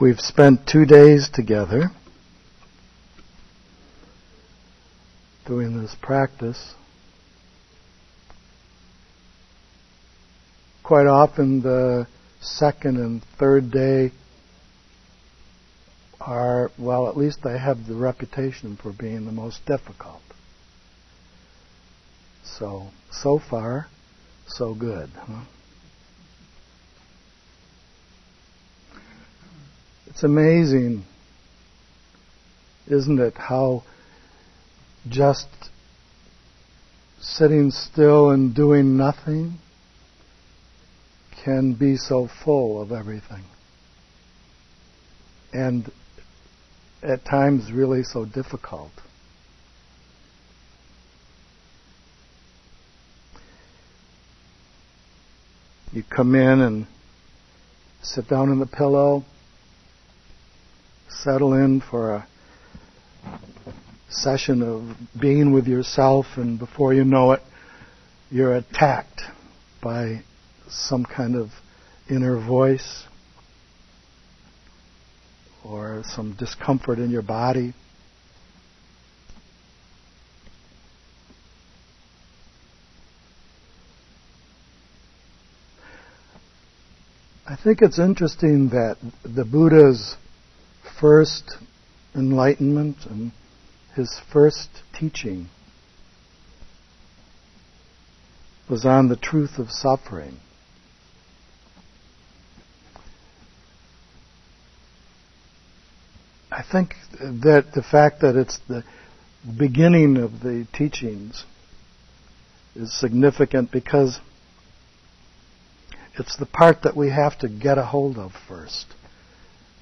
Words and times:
We've 0.00 0.18
spent 0.18 0.66
two 0.66 0.86
days 0.86 1.28
together 1.32 1.92
doing 5.46 5.80
this 5.80 5.94
practice. 6.02 6.74
Quite 10.82 11.06
often 11.06 11.62
the 11.62 12.08
second 12.40 12.96
and 12.96 13.22
third 13.38 13.70
day 13.70 14.10
are, 16.20 16.72
well, 16.76 17.08
at 17.08 17.16
least 17.16 17.44
they 17.44 17.56
have 17.56 17.86
the 17.86 17.94
reputation 17.94 18.76
for 18.76 18.92
being 18.92 19.26
the 19.26 19.32
most 19.32 19.64
difficult. 19.64 20.22
So, 22.42 22.88
so 23.12 23.38
far, 23.38 23.86
so 24.48 24.74
good. 24.74 25.10
Huh? 25.14 25.44
It's 30.14 30.22
amazing, 30.22 31.04
isn't 32.86 33.18
it, 33.18 33.34
how 33.36 33.82
just 35.08 35.48
sitting 37.20 37.72
still 37.72 38.30
and 38.30 38.54
doing 38.54 38.96
nothing 38.96 39.54
can 41.42 41.72
be 41.74 41.96
so 41.96 42.28
full 42.44 42.80
of 42.80 42.92
everything. 42.92 43.42
And 45.52 45.90
at 47.02 47.24
times 47.24 47.72
really 47.72 48.04
so 48.04 48.24
difficult. 48.24 48.92
You 55.92 56.04
come 56.08 56.36
in 56.36 56.60
and 56.60 56.86
sit 58.00 58.28
down 58.28 58.50
on 58.50 58.60
the 58.60 58.66
pillow 58.66 59.24
settle 61.22 61.54
in 61.54 61.80
for 61.80 62.14
a 62.14 62.28
session 64.08 64.62
of 64.62 64.96
being 65.20 65.52
with 65.52 65.66
yourself, 65.66 66.26
and 66.36 66.58
before 66.58 66.94
you 66.94 67.04
know 67.04 67.32
it, 67.32 67.40
you're 68.30 68.54
attacked 68.54 69.22
by 69.82 70.22
some 70.68 71.04
kind 71.04 71.36
of 71.36 71.50
inner 72.10 72.38
voice 72.38 73.04
or 75.64 76.02
some 76.04 76.34
discomfort 76.38 76.98
in 76.98 77.10
your 77.10 77.22
body. 77.22 77.74
I 87.46 87.56
think 87.56 87.82
it's 87.82 87.98
interesting 87.98 88.70
that 88.70 88.96
the 89.22 89.44
Buddha's 89.44 90.16
first 91.00 91.56
enlightenment 92.14 92.96
and 93.06 93.32
his 93.94 94.20
first 94.32 94.68
teaching 94.98 95.48
was 98.68 98.84
on 98.84 99.08
the 99.08 99.16
truth 99.16 99.58
of 99.58 99.70
suffering. 99.70 100.38
I 106.50 106.62
think 106.62 106.94
that 107.20 107.72
the 107.74 107.82
fact 107.82 108.20
that 108.20 108.36
it's 108.36 108.58
the 108.68 108.84
beginning 109.58 110.16
of 110.16 110.40
the 110.40 110.66
teachings 110.72 111.44
is 112.74 112.98
significant 112.98 113.70
because 113.70 114.20
it's 116.18 116.36
the 116.36 116.46
part 116.46 116.82
that 116.82 116.96
we 116.96 117.10
have 117.10 117.38
to 117.40 117.48
get 117.48 117.76
a 117.76 117.84
hold 117.84 118.18
of 118.18 118.32
first. 118.48 118.86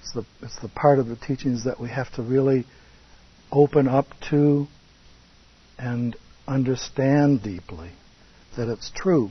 It's 0.02 0.12
the, 0.12 0.24
it's 0.42 0.58
the 0.60 0.68
part 0.68 0.98
of 0.98 1.06
the 1.06 1.14
teachings 1.14 1.64
that 1.64 1.78
we 1.78 1.88
have 1.88 2.12
to 2.14 2.22
really 2.22 2.66
open 3.52 3.86
up 3.86 4.06
to 4.30 4.66
and 5.78 6.16
understand 6.48 7.42
deeply 7.42 7.90
that 8.56 8.68
it's 8.68 8.90
true. 8.90 9.30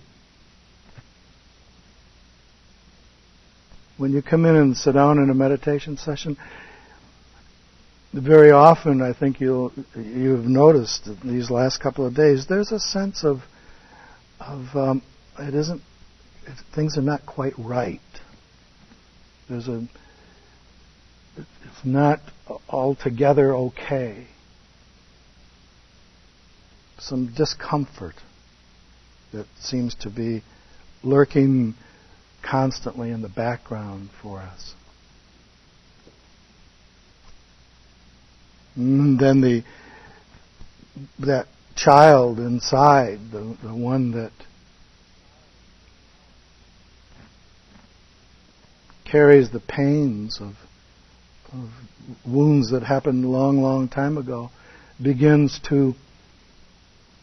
When 3.97 4.13
you 4.13 4.21
come 4.21 4.45
in 4.45 4.55
and 4.55 4.77
sit 4.77 4.93
down 4.93 5.17
in 5.17 5.29
a 5.29 5.33
meditation 5.33 5.97
session, 5.97 6.37
very 8.13 8.51
often 8.51 9.01
I 9.01 9.13
think 9.13 9.39
you'll 9.39 9.71
you've 9.95 10.45
noticed 10.45 11.09
these 11.23 11.51
last 11.51 11.81
couple 11.81 12.05
of 12.05 12.15
days 12.15 12.47
there's 12.47 12.71
a 12.71 12.79
sense 12.79 13.23
of 13.23 13.41
of 14.39 14.75
um, 14.75 15.01
it 15.39 15.53
isn't 15.53 15.81
things 16.73 16.97
are 16.97 17.03
not 17.03 17.25
quite 17.25 17.53
right. 17.57 17.99
There's 19.49 19.67
a 19.67 19.87
it's 21.37 21.85
not 21.85 22.19
altogether 22.69 23.55
okay. 23.55 24.27
Some 26.99 27.33
discomfort 27.33 28.15
that 29.33 29.47
seems 29.59 29.95
to 29.95 30.09
be 30.09 30.43
lurking 31.03 31.73
constantly 32.43 33.11
in 33.11 33.21
the 33.21 33.29
background 33.29 34.09
for 34.21 34.39
us. 34.39 34.73
And 38.75 39.19
then 39.19 39.41
the 39.41 39.63
that 41.19 41.47
child 41.75 42.39
inside, 42.39 43.19
the, 43.31 43.57
the 43.63 43.73
one 43.73 44.11
that 44.11 44.31
carries 49.09 49.51
the 49.51 49.59
pains 49.59 50.39
of 50.39 50.55
of 51.53 51.69
wounds 52.25 52.71
that 52.71 52.83
happened 52.83 53.25
a 53.25 53.27
long, 53.27 53.61
long 53.61 53.87
time 53.87 54.17
ago, 54.17 54.49
begins 55.01 55.59
to 55.69 55.93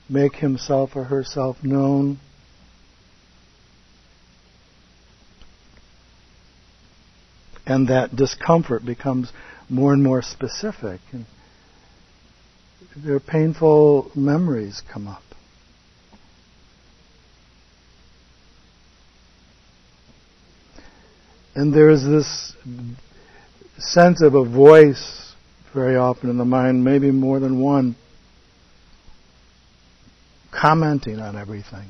make 0.08 0.36
himself 0.36 0.90
or 0.94 1.04
herself 1.04 1.56
known. 1.62 2.18
And 7.66 7.88
that 7.88 8.16
discomfort 8.16 8.84
becomes 8.84 9.32
more 9.68 9.92
and 9.92 10.02
more 10.02 10.22
specific. 10.22 11.00
And 11.12 11.26
their 12.96 13.20
painful 13.20 14.10
memories 14.14 14.82
come 14.90 15.06
up. 15.06 15.22
And 21.54 21.74
there's 21.74 22.04
this 22.04 22.54
sense 23.78 24.22
of 24.22 24.34
a 24.34 24.44
voice 24.44 25.34
very 25.74 25.96
often 25.96 26.30
in 26.30 26.38
the 26.38 26.44
mind, 26.44 26.84
maybe 26.84 27.10
more 27.10 27.40
than 27.40 27.60
one, 27.60 27.96
commenting 30.50 31.20
on 31.20 31.36
everything, 31.36 31.88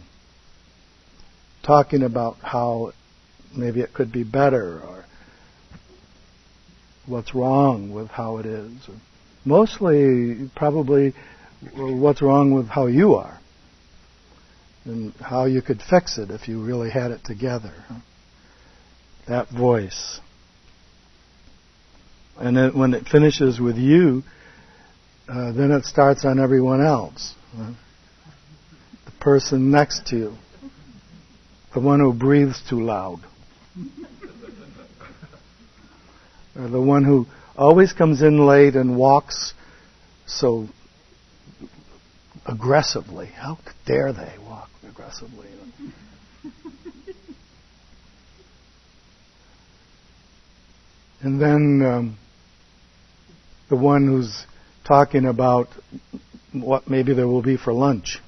talking 1.62 2.02
about 2.02 2.36
how 2.42 2.92
maybe 3.56 3.80
it 3.80 3.94
could 3.94 4.12
be 4.12 4.24
better 4.24 4.80
or 4.80 5.04
what's 7.06 7.34
wrong 7.34 7.92
with 7.92 8.08
how 8.08 8.38
it 8.38 8.46
is. 8.46 8.72
Mostly, 9.44 10.50
probably, 10.54 11.14
what's 11.74 12.20
wrong 12.20 12.52
with 12.52 12.68
how 12.68 12.86
you 12.86 13.14
are 13.14 13.38
and 14.84 15.12
how 15.14 15.44
you 15.44 15.62
could 15.62 15.80
fix 15.88 16.18
it 16.18 16.30
if 16.30 16.48
you 16.48 16.62
really 16.62 16.90
had 16.90 17.10
it 17.10 17.24
together. 17.24 17.72
That 19.26 19.48
voice. 19.50 20.20
And 22.38 22.56
then 22.56 22.78
when 22.78 22.94
it 22.94 23.08
finishes 23.08 23.60
with 23.60 23.76
you, 23.76 24.22
uh, 25.28 25.52
then 25.52 25.72
it 25.72 25.84
starts 25.84 26.24
on 26.24 26.38
everyone 26.38 26.80
else. 26.80 27.34
Right? 27.56 27.74
The 29.06 29.10
person 29.20 29.70
next 29.70 30.06
to 30.08 30.16
you. 30.16 30.34
The 31.74 31.80
one 31.80 32.00
who 32.00 32.12
breathes 32.12 32.62
too 32.68 32.80
loud. 32.80 33.20
or 36.56 36.68
the 36.68 36.80
one 36.80 37.04
who 37.04 37.26
always 37.56 37.92
comes 37.92 38.22
in 38.22 38.46
late 38.46 38.74
and 38.76 38.96
walks 38.96 39.52
so 40.26 40.68
aggressively. 42.46 43.26
How 43.26 43.58
dare 43.84 44.12
they 44.12 44.34
walk 44.46 44.70
aggressively? 44.88 45.48
and 51.20 51.40
then 51.40 51.82
um, 51.84 52.16
the 53.68 53.76
one 53.76 54.06
who's 54.06 54.46
talking 54.84 55.26
about 55.26 55.68
what 56.52 56.88
maybe 56.88 57.12
there 57.12 57.28
will 57.28 57.42
be 57.42 57.56
for 57.56 57.72
lunch. 57.72 58.18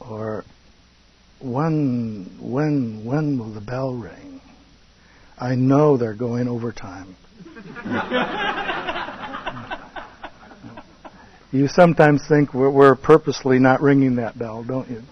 Or 0.00 0.44
when, 1.40 2.38
when, 2.40 3.04
when 3.04 3.38
will 3.38 3.52
the 3.52 3.60
bell 3.60 3.94
ring? 3.94 4.40
I 5.38 5.54
know 5.54 5.96
they're 5.96 6.14
going 6.14 6.48
overtime. 6.48 7.14
you 11.52 11.68
sometimes 11.68 12.26
think 12.28 12.52
we're, 12.52 12.70
we're 12.70 12.96
purposely 12.96 13.60
not 13.60 13.80
ringing 13.80 14.16
that 14.16 14.36
bell, 14.36 14.64
don't 14.64 14.90
you? 14.90 15.02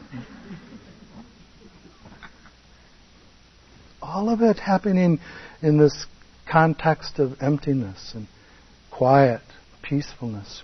All 4.03 4.29
of 4.31 4.41
it 4.43 4.59
happening 4.59 5.21
in 5.63 5.79
this 5.79 6.07
context 6.51 7.19
of 7.19 7.41
emptiness 7.41 8.13
and 8.15 8.27
quiet, 8.91 9.43
peacefulness. 9.83 10.63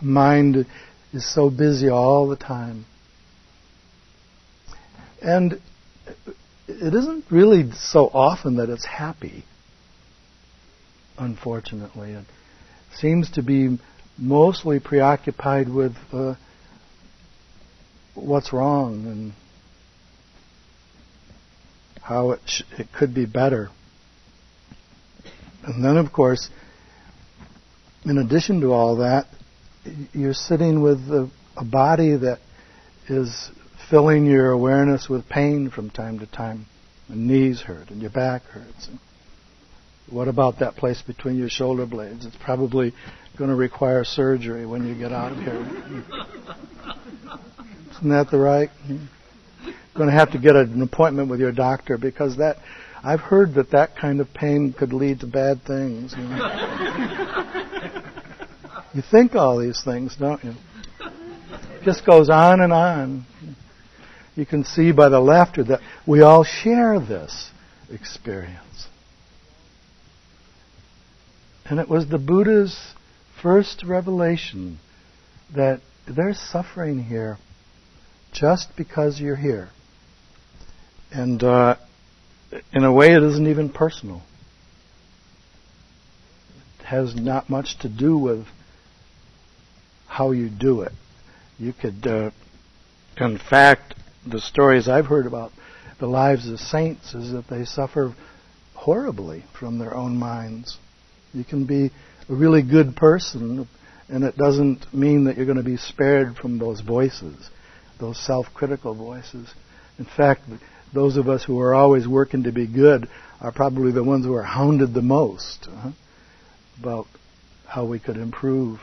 Mind 0.00 0.66
is 1.12 1.34
so 1.34 1.50
busy 1.50 1.88
all 1.88 2.28
the 2.28 2.36
time. 2.36 2.86
And 5.22 5.60
it 6.66 6.94
isn't 6.94 7.24
really 7.30 7.70
so 7.72 8.06
often 8.06 8.56
that 8.56 8.68
it's 8.70 8.86
happy, 8.86 9.44
unfortunately. 11.18 12.12
It 12.12 12.24
seems 12.94 13.30
to 13.32 13.42
be 13.42 13.78
mostly 14.16 14.80
preoccupied 14.80 15.68
with 15.68 15.96
uh, 16.12 16.34
what's 18.14 18.52
wrong 18.52 19.06
and 19.06 19.32
how 22.02 22.32
it, 22.32 22.40
sh- 22.46 22.62
it 22.78 22.88
could 22.92 23.14
be 23.14 23.26
better. 23.26 23.70
And 25.64 25.84
then, 25.84 25.96
of 25.96 26.12
course, 26.12 26.48
in 28.04 28.18
addition 28.18 28.60
to 28.62 28.72
all 28.72 28.96
that, 28.96 29.26
you're 30.12 30.34
sitting 30.34 30.82
with 30.82 30.98
a, 31.10 31.30
a 31.56 31.64
body 31.64 32.16
that 32.16 32.38
is 33.08 33.50
filling 33.90 34.26
your 34.26 34.50
awareness 34.50 35.08
with 35.08 35.28
pain 35.28 35.70
from 35.70 35.90
time 35.90 36.18
to 36.20 36.26
time. 36.26 36.66
And 37.08 37.26
knees 37.26 37.60
hurt 37.60 37.90
and 37.90 38.00
your 38.00 38.10
back 38.10 38.42
hurts. 38.42 38.88
And 38.88 38.98
what 40.08 40.28
about 40.28 40.60
that 40.60 40.76
place 40.76 41.02
between 41.02 41.36
your 41.36 41.48
shoulder 41.48 41.86
blades? 41.86 42.24
It's 42.24 42.36
probably 42.36 42.94
going 43.36 43.50
to 43.50 43.56
require 43.56 44.04
surgery 44.04 44.64
when 44.64 44.86
you 44.86 44.94
get 44.94 45.12
out 45.12 45.32
of 45.32 45.38
here. 45.38 45.66
Isn't 47.96 48.10
that 48.10 48.30
the 48.30 48.38
right? 48.38 48.70
You're 48.88 48.98
going 49.94 50.08
to 50.08 50.14
have 50.14 50.32
to 50.32 50.38
get 50.38 50.56
an 50.56 50.80
appointment 50.82 51.28
with 51.28 51.40
your 51.40 51.52
doctor 51.52 51.98
because 51.98 52.36
that 52.36 52.56
I've 53.02 53.20
heard 53.20 53.54
that 53.54 53.70
that 53.70 53.96
kind 53.96 54.20
of 54.20 54.32
pain 54.34 54.74
could 54.76 54.92
lead 54.92 55.20
to 55.20 55.26
bad 55.26 55.62
things. 55.62 56.14
You, 56.16 56.24
know? 56.24 56.36
you 58.94 59.02
think 59.10 59.34
all 59.34 59.58
these 59.58 59.82
things, 59.82 60.16
don't 60.16 60.44
you? 60.44 60.52
It 61.00 61.84
just 61.84 62.04
goes 62.04 62.28
on 62.28 62.60
and 62.60 62.72
on. 62.72 63.24
You 64.36 64.44
can 64.44 64.64
see 64.64 64.92
by 64.92 65.08
the 65.08 65.20
laughter 65.20 65.64
that 65.64 65.80
we 66.06 66.20
all 66.20 66.44
share 66.44 67.00
this 67.00 67.50
experience. 67.90 68.88
And 71.64 71.80
it 71.80 71.88
was 71.88 72.08
the 72.08 72.18
Buddha's 72.18 72.92
first 73.42 73.82
revelation 73.84 74.78
that 75.54 75.80
there's 76.06 76.38
suffering 76.38 77.04
here 77.04 77.38
just 78.32 78.76
because 78.76 79.20
you're 79.20 79.36
here. 79.36 79.70
And 81.10 81.42
uh, 81.42 81.76
in 82.72 82.84
a 82.84 82.92
way, 82.92 83.12
it 83.12 83.22
isn't 83.22 83.46
even 83.46 83.68
personal. 83.68 84.22
It 86.80 86.86
has 86.86 87.14
not 87.14 87.48
much 87.48 87.78
to 87.80 87.88
do 87.88 88.16
with 88.16 88.46
how 90.06 90.32
you 90.32 90.48
do 90.48 90.82
it. 90.82 90.92
You 91.58 91.72
could, 91.72 92.06
uh, 92.06 92.30
in 93.18 93.38
fact, 93.38 93.94
the 94.26 94.40
stories 94.40 94.88
I've 94.88 95.06
heard 95.06 95.26
about 95.26 95.52
the 95.98 96.06
lives 96.06 96.48
of 96.48 96.58
saints 96.58 97.14
is 97.14 97.32
that 97.32 97.48
they 97.48 97.64
suffer 97.64 98.14
horribly 98.74 99.44
from 99.58 99.78
their 99.78 99.94
own 99.94 100.16
minds. 100.16 100.78
You 101.32 101.44
can 101.44 101.66
be 101.66 101.90
a 102.28 102.34
really 102.34 102.62
good 102.62 102.96
person, 102.96 103.68
and 104.08 104.24
it 104.24 104.36
doesn't 104.36 104.92
mean 104.92 105.24
that 105.24 105.36
you're 105.36 105.46
going 105.46 105.58
to 105.58 105.62
be 105.62 105.76
spared 105.76 106.36
from 106.36 106.58
those 106.58 106.80
voices, 106.80 107.50
those 107.98 108.18
self 108.18 108.46
critical 108.54 108.94
voices. 108.94 109.52
In 109.98 110.06
fact, 110.06 110.42
those 110.92 111.16
of 111.16 111.28
us 111.28 111.44
who 111.44 111.60
are 111.60 111.74
always 111.74 112.06
working 112.06 112.44
to 112.44 112.52
be 112.52 112.66
good 112.66 113.08
are 113.40 113.52
probably 113.52 113.92
the 113.92 114.04
ones 114.04 114.24
who 114.24 114.34
are 114.34 114.42
hounded 114.42 114.92
the 114.92 115.02
most 115.02 115.68
about 116.78 117.06
how 117.66 117.84
we 117.86 117.98
could 117.98 118.16
improve. 118.16 118.80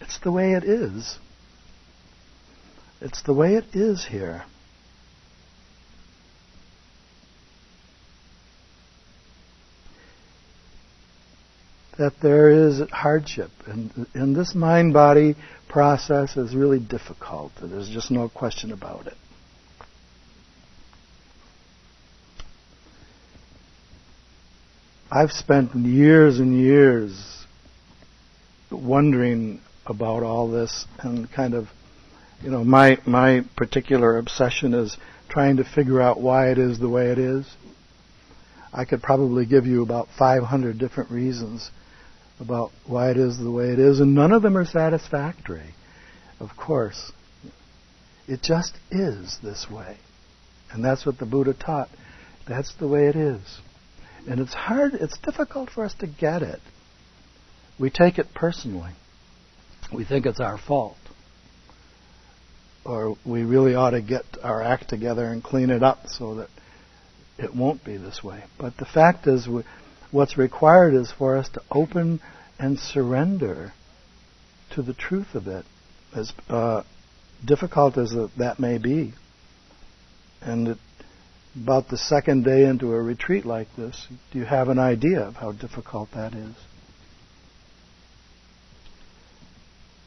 It's 0.00 0.18
the 0.20 0.32
way 0.32 0.52
it 0.52 0.64
is. 0.64 1.18
It's 3.00 3.22
the 3.22 3.34
way 3.34 3.56
it 3.56 3.64
is 3.74 4.06
here. 4.06 4.44
That 11.98 12.14
there 12.22 12.48
is 12.50 12.80
hardship. 12.90 13.50
And, 13.66 14.06
and 14.14 14.34
this 14.34 14.54
mind 14.54 14.92
body 14.92 15.34
process 15.68 16.36
is 16.36 16.54
really 16.54 16.78
difficult. 16.78 17.52
There's 17.60 17.88
just 17.88 18.10
no 18.10 18.28
question 18.28 18.72
about 18.72 19.08
it. 19.08 19.14
I've 25.10 25.32
spent 25.32 25.74
years 25.74 26.38
and 26.38 26.54
years 26.54 27.44
wondering 28.70 29.60
about 29.86 30.22
all 30.22 30.48
this 30.48 30.86
and 30.98 31.30
kind 31.32 31.54
of, 31.54 31.68
you 32.42 32.50
know, 32.50 32.62
my, 32.62 32.98
my 33.06 33.42
particular 33.56 34.18
obsession 34.18 34.74
is 34.74 34.96
trying 35.28 35.56
to 35.56 35.64
figure 35.64 36.00
out 36.00 36.20
why 36.20 36.50
it 36.50 36.58
is 36.58 36.78
the 36.78 36.88
way 36.88 37.10
it 37.10 37.18
is. 37.18 37.46
I 38.72 38.84
could 38.84 39.02
probably 39.02 39.46
give 39.46 39.66
you 39.66 39.82
about 39.82 40.08
500 40.18 40.78
different 40.78 41.10
reasons 41.10 41.70
about 42.40 42.70
why 42.86 43.10
it 43.10 43.16
is 43.16 43.38
the 43.38 43.50
way 43.50 43.70
it 43.70 43.78
is, 43.78 44.00
and 44.00 44.14
none 44.14 44.32
of 44.32 44.42
them 44.42 44.56
are 44.56 44.64
satisfactory, 44.64 45.74
of 46.40 46.50
course. 46.56 47.12
It 48.26 48.42
just 48.42 48.74
is 48.90 49.38
this 49.42 49.66
way. 49.70 49.96
And 50.70 50.84
that's 50.84 51.06
what 51.06 51.18
the 51.18 51.26
Buddha 51.26 51.54
taught. 51.54 51.88
That's 52.46 52.74
the 52.74 52.86
way 52.86 53.06
it 53.06 53.16
is. 53.16 53.40
And 54.28 54.40
it's 54.40 54.52
hard, 54.52 54.94
it's 54.94 55.16
difficult 55.18 55.70
for 55.70 55.84
us 55.84 55.94
to 56.00 56.06
get 56.06 56.42
it. 56.42 56.60
We 57.78 57.90
take 57.90 58.18
it 58.18 58.26
personally. 58.34 58.92
We 59.92 60.04
think 60.04 60.26
it's 60.26 60.40
our 60.40 60.58
fault. 60.58 60.96
Or 62.84 63.16
we 63.24 63.42
really 63.42 63.74
ought 63.74 63.90
to 63.90 64.02
get 64.02 64.24
our 64.42 64.62
act 64.62 64.88
together 64.88 65.24
and 65.24 65.42
clean 65.42 65.70
it 65.70 65.82
up 65.82 66.06
so 66.06 66.36
that 66.36 66.48
it 67.38 67.54
won't 67.54 67.84
be 67.84 67.96
this 67.96 68.22
way. 68.22 68.44
But 68.58 68.76
the 68.76 68.84
fact 68.84 69.26
is, 69.26 69.46
we, 69.46 69.62
what's 70.10 70.38
required 70.38 70.94
is 70.94 71.10
for 71.10 71.36
us 71.36 71.48
to 71.50 71.62
open 71.70 72.20
and 72.58 72.78
surrender 72.78 73.72
to 74.70 74.82
the 74.82 74.94
truth 74.94 75.34
of 75.34 75.46
it, 75.46 75.64
as 76.14 76.32
uh, 76.48 76.82
difficult 77.44 77.96
as 77.96 78.14
that 78.36 78.58
may 78.58 78.78
be. 78.78 79.14
And 80.40 80.68
it, 80.68 80.78
about 81.56 81.88
the 81.88 81.96
second 81.96 82.44
day 82.44 82.64
into 82.64 82.92
a 82.92 83.02
retreat 83.02 83.44
like 83.44 83.68
this, 83.76 84.06
do 84.32 84.38
you 84.38 84.44
have 84.44 84.68
an 84.68 84.78
idea 84.78 85.20
of 85.20 85.36
how 85.36 85.52
difficult 85.52 86.10
that 86.12 86.34
is? 86.34 86.54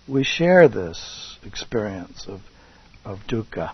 We 0.08 0.24
share 0.24 0.68
this 0.68 1.38
experience 1.44 2.26
of, 2.28 2.42
of 3.06 3.20
dukkha. 3.28 3.74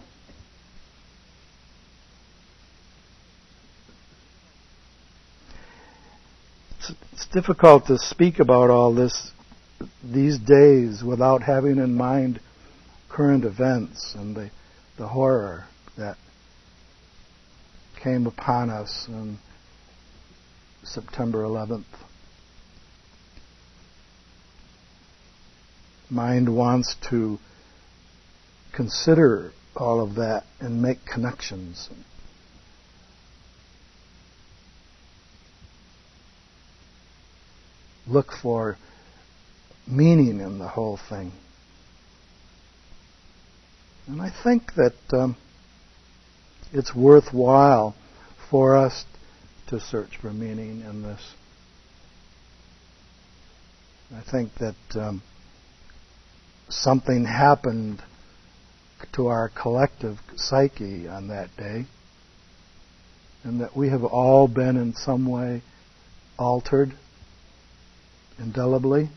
It's 7.11 7.27
difficult 7.27 7.87
to 7.87 7.97
speak 7.97 8.39
about 8.39 8.69
all 8.69 8.93
this 8.93 9.31
these 10.03 10.37
days 10.39 11.03
without 11.03 11.43
having 11.43 11.77
in 11.77 11.95
mind 11.95 12.39
current 13.09 13.45
events 13.45 14.15
and 14.15 14.35
the, 14.35 14.49
the 14.97 15.07
horror 15.07 15.65
that 15.97 16.17
came 18.01 18.27
upon 18.27 18.69
us 18.69 19.07
on 19.09 19.37
September 20.83 21.43
11th. 21.43 21.83
Mind 26.09 26.55
wants 26.55 26.95
to 27.09 27.37
consider 28.73 29.51
all 29.75 29.99
of 29.99 30.15
that 30.15 30.43
and 30.59 30.81
make 30.81 31.05
connections 31.05 31.89
look 38.07 38.31
for 38.31 38.77
meaning 39.87 40.39
in 40.39 40.59
the 40.59 40.67
whole 40.67 40.99
thing. 41.09 41.31
And 44.07 44.21
I 44.21 44.31
think 44.43 44.73
that 44.75 44.95
um, 45.11 45.35
it's 46.71 46.95
worthwhile 46.95 47.95
for 48.49 48.77
us 48.77 49.05
to 49.67 49.79
search 49.79 50.17
for 50.17 50.31
meaning 50.31 50.81
in 50.81 51.03
this. 51.03 51.33
I 54.15 54.21
think 54.21 54.51
that 54.55 54.75
um, 54.95 55.21
something 56.69 57.25
happened 57.25 58.01
to 59.13 59.27
our 59.27 59.49
collective 59.49 60.17
psyche 60.37 61.07
on 61.07 61.27
that 61.27 61.49
day, 61.57 61.85
and 63.43 63.59
that 63.61 63.75
we 63.75 63.89
have 63.89 64.05
all 64.05 64.47
been 64.47 64.77
in 64.77 64.93
some 64.93 65.27
way 65.29 65.61
altered 66.39 66.93
indelibly. 68.39 69.09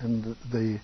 And 0.00 0.36
the 0.52 0.80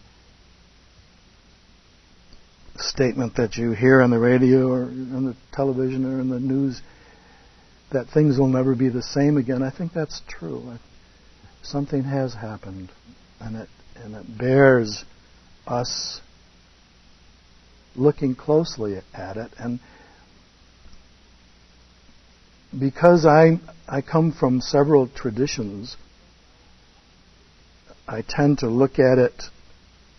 statement 2.77 3.37
that 3.37 3.57
you 3.57 3.73
hear 3.73 4.01
on 4.01 4.11
the 4.11 4.19
radio 4.19 4.69
or 4.69 4.83
on 4.83 5.25
the 5.25 5.37
television 5.53 6.05
or 6.05 6.21
in 6.21 6.29
the 6.29 6.41
news 6.41 6.81
that 7.93 8.09
things 8.09 8.39
will 8.39 8.49
never 8.49 8.75
be 8.75 8.89
the 8.89 9.03
same 9.03 9.37
again. 9.37 9.63
I 9.63 9.71
think 9.71 9.93
that's 9.93 10.21
true. 10.29 10.75
Something 11.63 12.03
has 12.05 12.35
happened, 12.35 12.91
and 13.41 13.57
it 13.57 13.69
and 13.97 14.15
it 14.17 14.39
bears 14.39 15.05
us 15.67 16.21
looking 17.95 18.35
closely 18.35 19.01
at 19.15 19.37
it. 19.37 19.51
And 19.59 19.79
because 22.79 23.25
I 23.25 23.61
I 23.89 24.03
come 24.03 24.33
from 24.33 24.61
several 24.61 25.07
traditions, 25.09 25.97
I 28.07 28.23
tend 28.27 28.59
to 28.59 28.69
look 28.69 28.99
at 28.99 29.19
it 29.19 29.45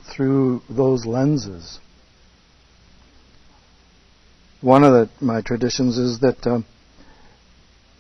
through 0.03 0.61
those 0.69 1.05
lenses. 1.05 1.79
One 4.61 4.83
of 4.83 4.93
the, 4.93 5.09
my 5.23 5.41
traditions 5.41 5.97
is 5.97 6.19
that 6.19 6.47
um, 6.47 6.65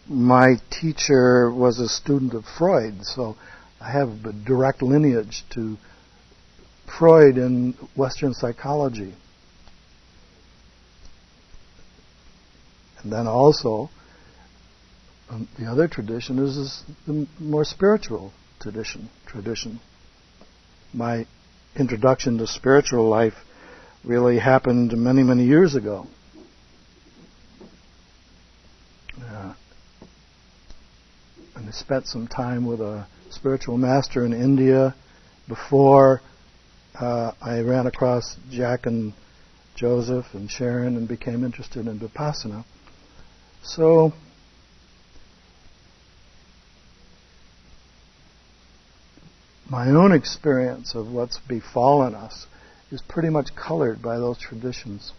my 0.07 0.55
teacher 0.69 1.51
was 1.51 1.79
a 1.79 1.87
student 1.87 2.33
of 2.33 2.45
Freud, 2.45 3.05
so 3.05 3.35
I 3.79 3.91
have 3.91 4.25
a 4.25 4.33
direct 4.33 4.81
lineage 4.81 5.43
to 5.51 5.77
Freud 6.97 7.37
in 7.37 7.75
Western 7.95 8.33
psychology. 8.33 9.13
And 13.03 13.13
then 13.13 13.27
also, 13.27 13.89
um, 15.29 15.47
the 15.59 15.65
other 15.65 15.87
tradition 15.87 16.39
is, 16.39 16.57
is, 16.57 16.83
the 17.05 17.27
more 17.39 17.63
spiritual 17.63 18.33
tradition. 18.59 19.09
Tradition. 19.35 19.81
My 20.93 21.27
introduction 21.75 22.37
to 22.37 22.47
spiritual 22.47 23.09
life 23.09 23.33
really 24.05 24.39
happened 24.39 24.93
many, 24.93 25.23
many 25.23 25.43
years 25.43 25.75
ago. 25.75 26.07
Uh, 29.21 29.53
and 31.57 31.67
I 31.67 31.71
spent 31.71 32.07
some 32.07 32.27
time 32.27 32.65
with 32.65 32.79
a 32.79 33.07
spiritual 33.29 33.77
master 33.77 34.25
in 34.25 34.31
India 34.31 34.95
before 35.49 36.21
uh, 36.97 37.33
I 37.41 37.59
ran 37.59 37.87
across 37.87 38.37
Jack 38.49 38.85
and 38.85 39.11
Joseph 39.75 40.27
and 40.31 40.49
Sharon 40.49 40.95
and 40.95 41.09
became 41.09 41.43
interested 41.43 41.87
in 41.87 41.99
Vipassana. 41.99 42.63
So, 43.63 44.13
my 49.69 49.89
own 49.89 50.11
experience 50.11 50.93
of 50.93 51.11
what's 51.11 51.39
befallen 51.39 52.13
us 52.13 52.45
is 52.91 53.01
pretty 53.01 53.29
much 53.29 53.55
colored 53.55 54.01
by 54.01 54.17
those 54.17 54.37
traditions. 54.37 55.11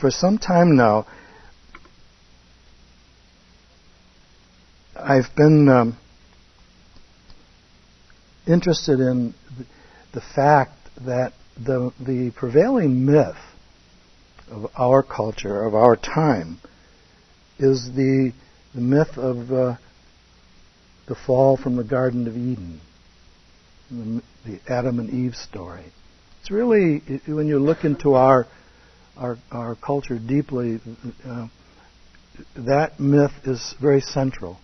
For 0.00 0.10
some 0.10 0.38
time 0.38 0.76
now, 0.76 1.06
I've 4.96 5.34
been 5.36 5.68
um, 5.68 5.96
interested 8.48 9.00
in 9.00 9.34
the 10.12 10.22
fact 10.34 10.72
that 11.04 11.32
the, 11.56 11.92
the 12.00 12.32
prevailing 12.34 13.04
myth 13.04 13.36
of 14.50 14.66
our 14.76 15.02
culture, 15.02 15.62
of 15.64 15.74
our 15.74 15.96
time, 15.96 16.58
is 17.58 17.90
the, 17.94 18.32
the 18.74 18.80
myth 18.80 19.16
of 19.16 19.52
uh, 19.52 19.76
the 21.06 21.14
fall 21.26 21.56
from 21.56 21.76
the 21.76 21.84
Garden 21.84 22.26
of 22.26 22.36
Eden, 22.36 22.80
the, 23.90 24.22
the, 24.46 24.72
Adam 24.72 24.98
and 24.98 25.10
Eve 25.10 25.34
story. 25.34 25.84
It's 26.40 26.50
really, 26.50 27.02
when 27.26 27.48
you 27.48 27.58
look 27.58 27.84
into 27.84 28.14
our, 28.14 28.46
our, 29.16 29.36
our 29.50 29.74
culture 29.74 30.18
deeply, 30.18 30.80
uh, 31.26 31.48
that 32.56 33.00
myth 33.00 33.32
is 33.44 33.74
very 33.80 34.00
central 34.00 34.58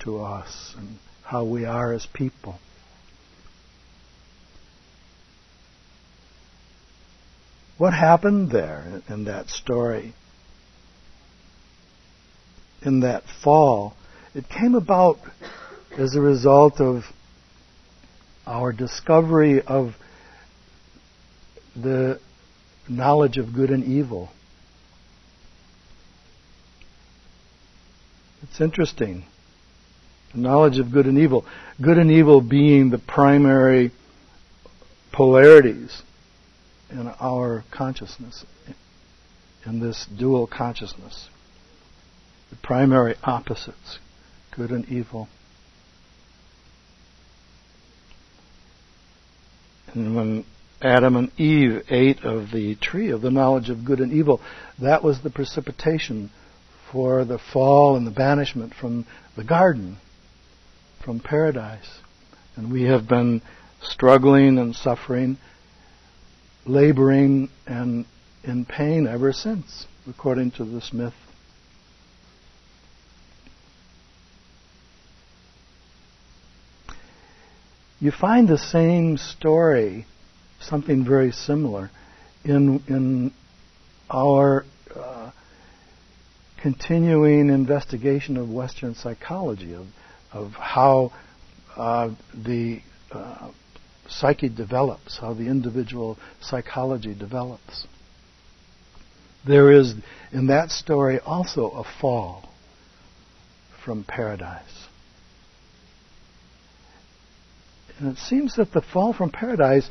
to 0.00 0.20
us 0.20 0.74
and 0.76 0.98
how 1.22 1.44
we 1.44 1.64
are 1.64 1.92
as 1.92 2.06
people. 2.12 2.58
What 7.78 7.94
happened 7.94 8.50
there 8.50 9.02
in 9.08 9.24
that 9.24 9.48
story? 9.48 10.14
In 12.82 13.00
that 13.00 13.24
fall, 13.42 13.94
it 14.34 14.48
came 14.48 14.74
about 14.74 15.18
as 15.96 16.14
a 16.14 16.20
result 16.20 16.80
of 16.80 17.04
our 18.46 18.72
discovery 18.72 19.62
of 19.62 19.94
the 21.74 22.20
knowledge 22.88 23.38
of 23.38 23.54
good 23.54 23.70
and 23.70 23.84
evil. 23.84 24.30
It's 28.42 28.60
interesting. 28.60 29.24
The 30.34 30.40
knowledge 30.40 30.78
of 30.78 30.90
good 30.90 31.06
and 31.06 31.18
evil. 31.18 31.46
Good 31.80 31.98
and 31.98 32.10
evil 32.10 32.40
being 32.40 32.90
the 32.90 32.98
primary 32.98 33.92
polarities 35.12 36.02
in 36.92 37.08
our 37.20 37.64
consciousness, 37.70 38.44
in 39.66 39.80
this 39.80 40.06
dual 40.06 40.46
consciousness. 40.46 41.28
The 42.50 42.56
primary 42.56 43.16
opposites, 43.24 43.98
good 44.54 44.70
and 44.70 44.86
evil. 44.88 45.28
And 49.94 50.14
when 50.14 50.44
Adam 50.80 51.16
and 51.16 51.40
Eve 51.40 51.82
ate 51.88 52.24
of 52.24 52.50
the 52.50 52.76
tree 52.76 53.10
of 53.10 53.22
the 53.22 53.30
knowledge 53.30 53.70
of 53.70 53.84
good 53.84 54.00
and 54.00 54.12
evil, 54.12 54.40
that 54.80 55.02
was 55.02 55.22
the 55.22 55.30
precipitation 55.30 56.30
for 56.90 57.24
the 57.24 57.38
fall 57.38 57.96
and 57.96 58.06
the 58.06 58.10
banishment 58.10 58.74
from 58.74 59.06
the 59.36 59.44
garden, 59.44 59.96
from 61.04 61.20
paradise. 61.20 62.00
And 62.56 62.70
we 62.70 62.82
have 62.82 63.08
been 63.08 63.40
struggling 63.80 64.58
and 64.58 64.74
suffering 64.74 65.38
laboring 66.66 67.48
and 67.66 68.04
in 68.44 68.64
pain 68.64 69.06
ever 69.06 69.32
since, 69.32 69.86
according 70.08 70.50
to 70.52 70.64
this 70.64 70.92
myth. 70.92 71.14
You 78.00 78.10
find 78.10 78.48
the 78.48 78.58
same 78.58 79.16
story, 79.16 80.06
something 80.60 81.04
very 81.04 81.30
similar, 81.30 81.90
in 82.44 82.82
in 82.88 83.32
our 84.10 84.64
uh, 84.94 85.30
continuing 86.60 87.48
investigation 87.48 88.36
of 88.36 88.50
Western 88.50 88.96
psychology, 88.96 89.74
of 89.74 89.86
of 90.32 90.52
how 90.54 91.12
uh, 91.76 92.10
the 92.34 92.80
uh, 93.12 93.50
psyche 94.12 94.48
develops, 94.48 95.18
how 95.18 95.34
the 95.34 95.46
individual 95.46 96.18
psychology 96.40 97.14
develops. 97.14 97.86
There 99.46 99.72
is, 99.72 99.94
in 100.32 100.46
that 100.48 100.70
story, 100.70 101.18
also 101.18 101.70
a 101.70 101.84
fall 102.00 102.48
from 103.84 104.04
paradise. 104.04 104.86
And 107.98 108.16
it 108.16 108.18
seems 108.18 108.56
that 108.56 108.72
the 108.72 108.82
fall 108.82 109.12
from 109.12 109.30
paradise 109.30 109.88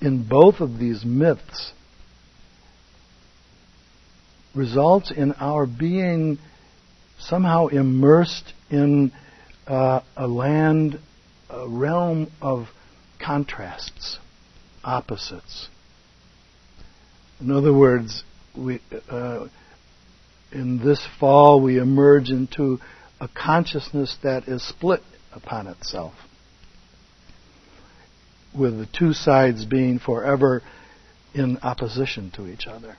in 0.00 0.26
both 0.28 0.60
of 0.60 0.78
these 0.78 1.04
myths 1.04 1.72
results 4.54 5.10
in 5.10 5.32
our 5.34 5.66
being 5.66 6.38
somehow 7.18 7.66
immersed 7.66 8.52
in 8.70 9.12
uh, 9.66 10.00
a 10.16 10.26
land 10.26 10.98
a 11.50 11.68
realm 11.68 12.30
of 12.40 12.66
contrasts, 13.24 14.18
opposites. 14.84 15.68
In 17.40 17.50
other 17.50 17.72
words, 17.72 18.24
we, 18.56 18.80
uh, 19.08 19.46
in 20.52 20.78
this 20.84 21.06
fall, 21.20 21.60
we 21.60 21.78
emerge 21.78 22.30
into 22.30 22.78
a 23.20 23.28
consciousness 23.28 24.16
that 24.22 24.48
is 24.48 24.66
split 24.66 25.02
upon 25.32 25.66
itself, 25.66 26.14
with 28.56 28.78
the 28.78 28.86
two 28.86 29.12
sides 29.12 29.64
being 29.64 29.98
forever 29.98 30.62
in 31.34 31.58
opposition 31.58 32.30
to 32.32 32.46
each 32.46 32.66
other. 32.66 32.96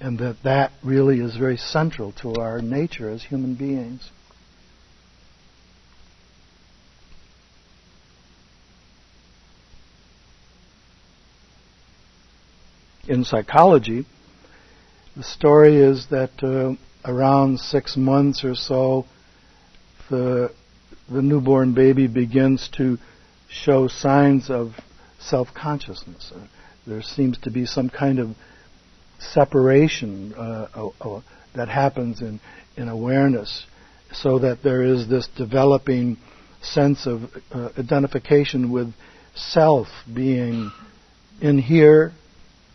And 0.00 0.18
that 0.18 0.36
that 0.44 0.72
really 0.84 1.20
is 1.20 1.36
very 1.36 1.56
central 1.56 2.12
to 2.22 2.34
our 2.34 2.60
nature 2.60 3.10
as 3.10 3.24
human 3.24 3.54
beings. 3.54 4.10
In 13.08 13.24
psychology. 13.24 14.06
The 15.16 15.22
story 15.24 15.76
is 15.76 16.06
that 16.10 16.30
uh, 16.42 16.74
around 17.10 17.58
six 17.58 17.96
months 17.96 18.44
or 18.44 18.54
so, 18.54 19.06
the 20.10 20.52
the 21.10 21.22
newborn 21.22 21.74
baby 21.74 22.06
begins 22.06 22.68
to 22.76 22.98
show 23.48 23.88
signs 23.88 24.50
of 24.50 24.72
self-consciousness. 25.20 26.32
Uh, 26.34 26.46
there 26.86 27.02
seems 27.02 27.38
to 27.38 27.50
be 27.50 27.64
some 27.64 27.88
kind 27.88 28.18
of 28.18 28.30
separation 29.18 30.34
uh, 30.34 30.68
uh, 30.74 30.90
uh, 31.00 31.22
that 31.54 31.68
happens 31.68 32.20
in, 32.20 32.40
in 32.76 32.88
awareness, 32.88 33.66
so 34.12 34.38
that 34.38 34.62
there 34.62 34.82
is 34.82 35.08
this 35.08 35.28
developing 35.36 36.16
sense 36.62 37.06
of 37.06 37.22
uh, 37.52 37.70
identification 37.78 38.70
with 38.70 38.92
self 39.34 39.88
being 40.14 40.70
in 41.40 41.58
here 41.58 42.12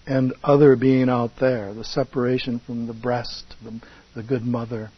and 0.05 0.33
other 0.43 0.75
being 0.75 1.09
out 1.09 1.31
there, 1.39 1.73
the 1.73 1.83
separation 1.83 2.59
from 2.59 2.87
the 2.87 2.93
breast, 2.93 3.55
the, 3.63 3.79
the 4.15 4.23
good 4.23 4.43
mother, 4.43 4.89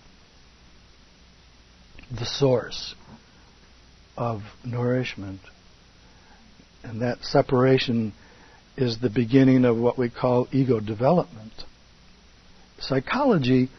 the 2.11 2.25
source 2.25 2.95
of 4.17 4.41
nourishment. 4.63 5.41
And 6.83 7.01
that 7.01 7.23
separation 7.23 8.13
is 8.77 8.99
the 8.99 9.09
beginning 9.09 9.65
of 9.65 9.77
what 9.77 9.97
we 9.97 10.09
call 10.09 10.47
ego 10.51 10.79
development. 10.79 11.53
Psychology, 12.79 13.69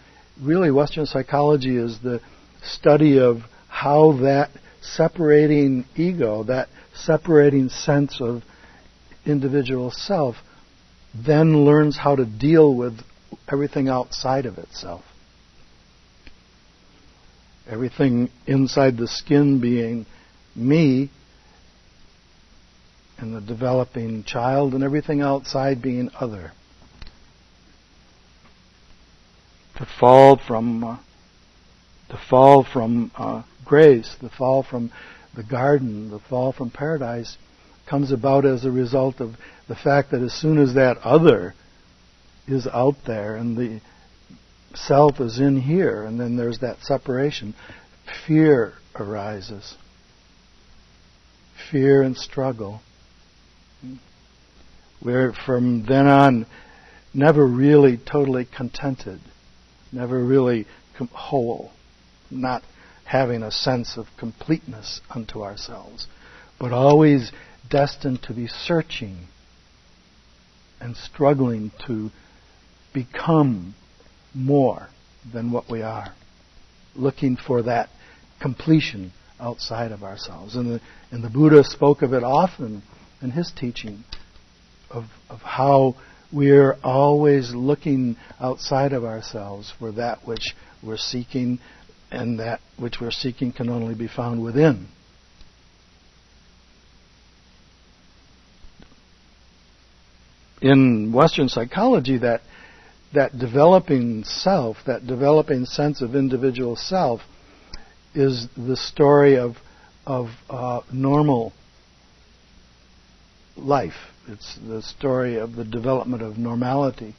really, 0.40 0.70
Western 0.70 1.06
psychology 1.06 1.76
is 1.76 1.98
the 2.02 2.20
study 2.62 3.18
of 3.18 3.38
how 3.68 4.18
that 4.22 4.50
separating 4.80 5.84
ego, 5.96 6.44
that 6.44 6.68
separating 6.94 7.68
sense 7.68 8.20
of 8.20 8.42
individual 9.26 9.90
self, 9.90 10.36
then 11.24 11.64
learns 11.64 11.96
how 11.96 12.16
to 12.16 12.24
deal 12.24 12.74
with 12.74 13.00
everything 13.50 13.88
outside 13.88 14.46
of 14.46 14.58
itself. 14.58 15.04
Everything 17.68 18.30
inside 18.46 18.96
the 18.96 19.08
skin 19.08 19.60
being 19.60 20.06
me 20.54 21.10
and 23.18 23.34
the 23.34 23.40
developing 23.40 24.24
child 24.24 24.74
and 24.74 24.84
everything 24.84 25.20
outside 25.20 25.82
being 25.82 26.10
other. 26.18 26.52
To 29.78 29.86
fall 29.98 30.38
from 30.46 30.84
uh, 30.84 30.98
the 32.08 32.18
fall 32.30 32.64
from 32.64 33.10
uh, 33.16 33.42
grace, 33.64 34.16
the 34.20 34.30
fall 34.30 34.62
from 34.62 34.92
the 35.34 35.42
garden, 35.42 36.10
the 36.10 36.20
fall 36.20 36.52
from 36.52 36.70
paradise 36.70 37.36
comes 37.88 38.12
about 38.12 38.44
as 38.44 38.64
a 38.64 38.70
result 38.70 39.20
of 39.20 39.36
the 39.68 39.74
fact 39.74 40.10
that 40.10 40.22
as 40.22 40.32
soon 40.32 40.58
as 40.58 40.74
that 40.74 40.98
other 40.98 41.54
is 42.46 42.66
out 42.66 42.96
there 43.06 43.36
and 43.36 43.56
the 43.56 43.80
self 44.74 45.20
is 45.20 45.38
in 45.38 45.60
here, 45.60 46.02
and 46.04 46.20
then 46.20 46.36
there's 46.36 46.60
that 46.60 46.78
separation, 46.82 47.54
fear 48.26 48.74
arises. 48.94 49.74
Fear 51.70 52.02
and 52.02 52.16
struggle. 52.16 52.80
We're 55.02 55.32
from 55.32 55.84
then 55.86 56.06
on 56.06 56.46
never 57.12 57.46
really 57.46 57.96
totally 57.98 58.46
contented, 58.46 59.20
never 59.92 60.22
really 60.22 60.66
whole, 61.12 61.72
not 62.30 62.62
having 63.04 63.42
a 63.42 63.50
sense 63.50 63.96
of 63.96 64.06
completeness 64.18 65.00
unto 65.10 65.42
ourselves, 65.42 66.06
but 66.58 66.72
always 66.72 67.32
destined 67.68 68.22
to 68.22 68.32
be 68.32 68.46
searching 68.46 69.26
and 70.80 70.96
struggling 70.96 71.72
to 71.86 72.10
become 72.92 73.74
more 74.34 74.88
than 75.32 75.50
what 75.50 75.70
we 75.70 75.82
are, 75.82 76.12
looking 76.94 77.36
for 77.36 77.62
that 77.62 77.88
completion 78.40 79.12
outside 79.40 79.92
of 79.92 80.02
ourselves. 80.02 80.54
And 80.56 80.70
the, 80.70 80.80
and 81.10 81.22
the 81.22 81.30
Buddha 81.30 81.64
spoke 81.64 82.02
of 82.02 82.12
it 82.12 82.22
often 82.22 82.82
in 83.22 83.30
his 83.30 83.52
teaching 83.56 84.04
of, 84.90 85.04
of 85.28 85.40
how 85.40 85.96
we're 86.32 86.76
always 86.82 87.54
looking 87.54 88.16
outside 88.40 88.92
of 88.92 89.04
ourselves 89.04 89.72
for 89.78 89.92
that 89.92 90.26
which 90.26 90.54
we're 90.82 90.96
seeking, 90.96 91.58
and 92.10 92.38
that 92.40 92.60
which 92.78 93.00
we're 93.00 93.10
seeking 93.10 93.52
can 93.52 93.68
only 93.68 93.94
be 93.94 94.08
found 94.08 94.42
within. 94.42 94.88
In 100.62 101.12
Western 101.12 101.48
psychology, 101.48 102.18
that 102.18 102.40
that 103.14 103.38
developing 103.38 104.24
self, 104.24 104.78
that 104.86 105.06
developing 105.06 105.64
sense 105.64 106.02
of 106.02 106.14
individual 106.14 106.76
self, 106.76 107.20
is 108.14 108.48
the 108.56 108.76
story 108.76 109.36
of 109.36 109.56
of 110.06 110.28
uh, 110.48 110.80
normal 110.92 111.52
life. 113.56 113.94
It's 114.28 114.58
the 114.66 114.82
story 114.82 115.36
of 115.36 115.56
the 115.56 115.64
development 115.64 116.22
of 116.22 116.38
normality, 116.38 117.14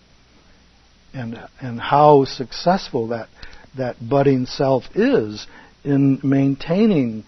and 1.14 1.40
and 1.62 1.80
how 1.80 2.26
successful 2.26 3.08
that 3.10 3.30
that 3.78 3.98
budding 4.10 4.46
self 4.46 4.84
is 4.96 5.46
in 5.84 6.20
maintaining 6.24 7.24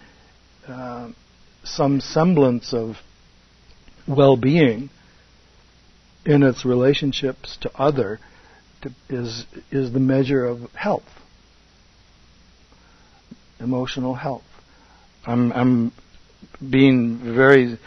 uh, 0.66 1.10
some 1.64 2.00
semblance 2.00 2.74
of 2.74 2.96
well-being 4.08 4.90
in 6.24 6.42
its 6.42 6.64
relationships 6.64 7.56
to 7.62 7.70
other 7.76 8.20
to, 8.82 8.90
is 9.08 9.46
is 9.70 9.92
the 9.92 10.00
measure 10.00 10.44
of 10.44 10.70
health, 10.72 11.08
emotional 13.58 14.14
health. 14.14 14.44
I'm 15.26 15.52
I'm 15.52 15.92
being 16.68 17.34
very 17.34 17.78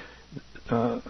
uh, 0.70 1.02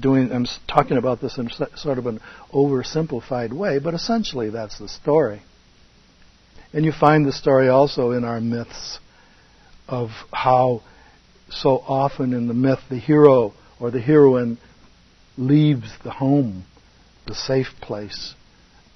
doing. 0.00 0.32
I'm 0.32 0.46
talking 0.66 0.96
about 0.96 1.20
this 1.20 1.38
in 1.38 1.48
sort 1.76 1.98
of 1.98 2.06
an 2.06 2.20
oversimplified 2.52 3.52
way, 3.52 3.78
but 3.78 3.94
essentially 3.94 4.50
that's 4.50 4.78
the 4.78 4.88
story. 4.88 5.42
And 6.72 6.84
you 6.84 6.92
find 6.92 7.26
the 7.26 7.32
story 7.32 7.68
also 7.68 8.10
in 8.10 8.24
our 8.24 8.40
myths 8.40 8.98
of 9.88 10.10
how 10.32 10.82
so 11.50 11.82
often 11.88 12.34
in 12.34 12.46
the 12.46 12.54
myth 12.54 12.80
the 12.90 12.98
hero 12.98 13.54
or 13.80 13.90
the 13.90 14.00
heroine 14.00 14.58
leaves 15.38 15.90
the 16.02 16.10
home, 16.10 16.64
the 17.26 17.34
safe 17.34 17.68
place, 17.80 18.34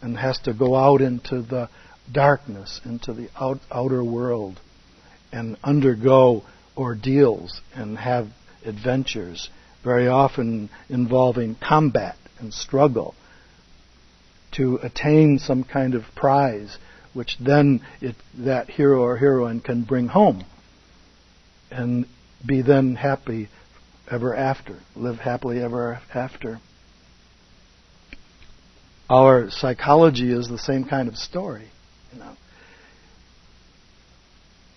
and 0.01 0.19
has 0.19 0.39
to 0.41 0.53
go 0.53 0.75
out 0.75 1.01
into 1.01 1.41
the 1.43 1.69
darkness, 2.11 2.81
into 2.85 3.13
the 3.13 3.29
out, 3.41 3.61
outer 3.71 4.03
world, 4.03 4.61
and 5.31 5.57
undergo 5.63 6.43
ordeals 6.77 7.61
and 7.75 7.97
have 7.97 8.29
adventures, 8.65 9.49
very 9.85 10.09
often 10.09 10.69
involving 10.89 11.55
combat 11.57 12.17
and 12.39 12.53
struggle, 12.53 13.15
to 14.53 14.79
attain 14.83 15.39
some 15.39 15.65
kind 15.65 15.95
of 15.95 16.03
prize 16.15 16.77
which 17.15 17.37
then 17.39 17.81
it, 18.01 18.17
that 18.39 18.71
hero 18.71 19.03
or 19.03 19.17
heroine 19.17 19.61
can 19.61 19.83
bring 19.83 20.09
home 20.09 20.45
and 21.71 22.07
be 22.47 22.63
then 22.63 22.95
happy 22.97 23.49
ever 24.12 24.37
after, 24.37 24.79
live 24.94 25.18
happily 25.18 25.62
ever 25.62 26.01
after. 26.14 26.61
Our 29.09 29.51
psychology 29.51 30.31
is 30.31 30.48
the 30.48 30.59
same 30.59 30.85
kind 30.85 31.09
of 31.09 31.16
story, 31.16 31.68
you 32.12 32.18
know. 32.18 32.37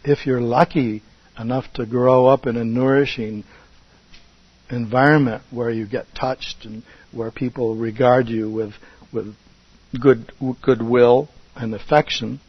If 0.04 0.26
you're 0.26 0.42
lucky 0.42 1.04
enough 1.38 1.66
to 1.74 1.86
grow 1.86 2.28
up 2.28 2.48
in 2.48 2.56
a 2.56 2.64
nourishing 2.64 3.44
environment 4.70 5.44
where 5.52 5.70
you 5.70 5.86
get 5.86 6.06
touched 6.16 6.64
and 6.64 6.84
where 7.12 7.32
people 7.32 7.76
regard 7.76 8.28
you 8.30 8.50
with 8.50 8.74
with 9.12 9.36
good 10.00 10.32
goodwill 10.62 11.30
and 11.56 11.74
affection, 11.74 12.40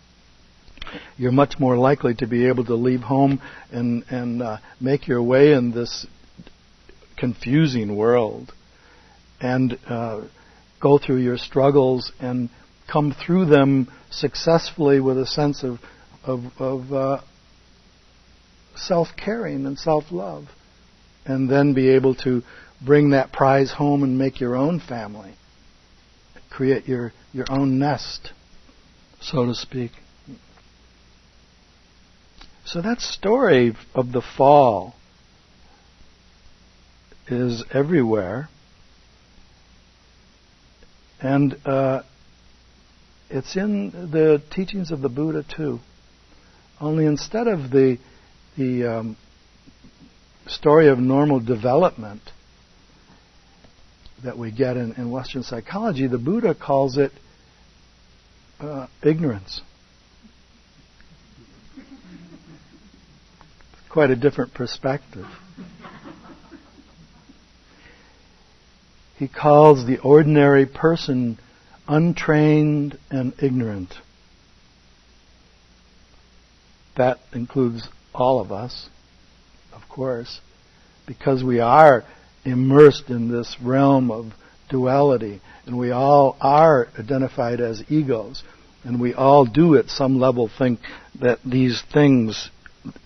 you're 1.16 1.32
much 1.32 1.58
more 1.58 1.76
likely 1.76 2.14
to 2.14 2.26
be 2.26 2.46
able 2.46 2.64
to 2.64 2.74
leave 2.74 3.00
home 3.00 3.40
and 3.70 4.04
and 4.08 4.42
uh, 4.42 4.58
make 4.80 5.08
your 5.08 5.22
way 5.22 5.52
in 5.52 5.72
this 5.72 6.06
confusing 7.16 7.96
world 7.96 8.52
and 9.40 9.78
uh, 9.88 10.22
go 10.80 10.98
through 10.98 11.18
your 11.18 11.38
struggles 11.38 12.12
and 12.20 12.48
come 12.90 13.12
through 13.12 13.46
them 13.46 13.90
successfully 14.10 15.00
with 15.00 15.18
a 15.18 15.26
sense 15.26 15.62
of 15.62 15.78
of, 16.24 16.40
of 16.58 16.92
uh, 16.92 17.20
self-caring 18.74 19.64
and 19.64 19.78
self-love, 19.78 20.46
and 21.24 21.48
then 21.48 21.72
be 21.72 21.88
able 21.90 22.16
to 22.16 22.42
bring 22.84 23.10
that 23.10 23.32
prize 23.32 23.72
home 23.72 24.02
and 24.02 24.18
make 24.18 24.40
your 24.40 24.56
own 24.56 24.80
family, 24.80 25.34
create 26.50 26.88
your 26.88 27.12
your 27.32 27.46
own 27.48 27.78
nest 27.78 28.32
so 29.20 29.46
to 29.46 29.54
speak. 29.54 29.92
So 32.64 32.82
that 32.82 33.00
story 33.00 33.74
of 33.94 34.12
the 34.12 34.22
fall 34.36 34.94
is 37.28 37.64
everywhere. 37.72 38.48
And 41.20 41.56
uh, 41.64 42.02
it's 43.30 43.56
in 43.56 43.90
the 43.90 44.42
teachings 44.50 44.90
of 44.90 45.00
the 45.00 45.08
Buddha 45.08 45.44
too. 45.44 45.80
Only 46.80 47.06
instead 47.06 47.46
of 47.48 47.70
the 47.70 47.98
the 48.56 48.84
um, 48.84 49.16
story 50.46 50.88
of 50.88 50.98
normal 50.98 51.40
development 51.40 52.22
that 54.24 54.38
we 54.38 54.50
get 54.50 54.76
in, 54.76 54.92
in 54.92 55.10
Western 55.10 55.42
psychology, 55.42 56.06
the 56.06 56.18
Buddha 56.18 56.54
calls 56.54 56.96
it 56.96 57.12
uh, 58.60 58.86
ignorance. 59.02 59.60
Quite 63.90 64.10
a 64.10 64.16
different 64.16 64.54
perspective. 64.54 65.26
He 69.16 69.28
calls 69.28 69.86
the 69.86 69.98
ordinary 69.98 70.66
person 70.66 71.38
untrained 71.88 72.98
and 73.10 73.32
ignorant. 73.40 73.94
That 76.96 77.18
includes 77.32 77.88
all 78.14 78.40
of 78.40 78.52
us, 78.52 78.88
of 79.72 79.88
course, 79.88 80.40
because 81.06 81.42
we 81.44 81.60
are 81.60 82.04
immersed 82.44 83.10
in 83.10 83.30
this 83.30 83.56
realm 83.62 84.10
of 84.10 84.32
duality, 84.68 85.40
and 85.64 85.78
we 85.78 85.90
all 85.90 86.36
are 86.40 86.88
identified 86.98 87.60
as 87.60 87.82
egos, 87.88 88.42
and 88.84 89.00
we 89.00 89.14
all 89.14 89.44
do 89.44 89.76
at 89.76 89.88
some 89.88 90.18
level 90.18 90.48
think 90.58 90.80
that 91.20 91.38
these 91.44 91.82
things, 91.92 92.50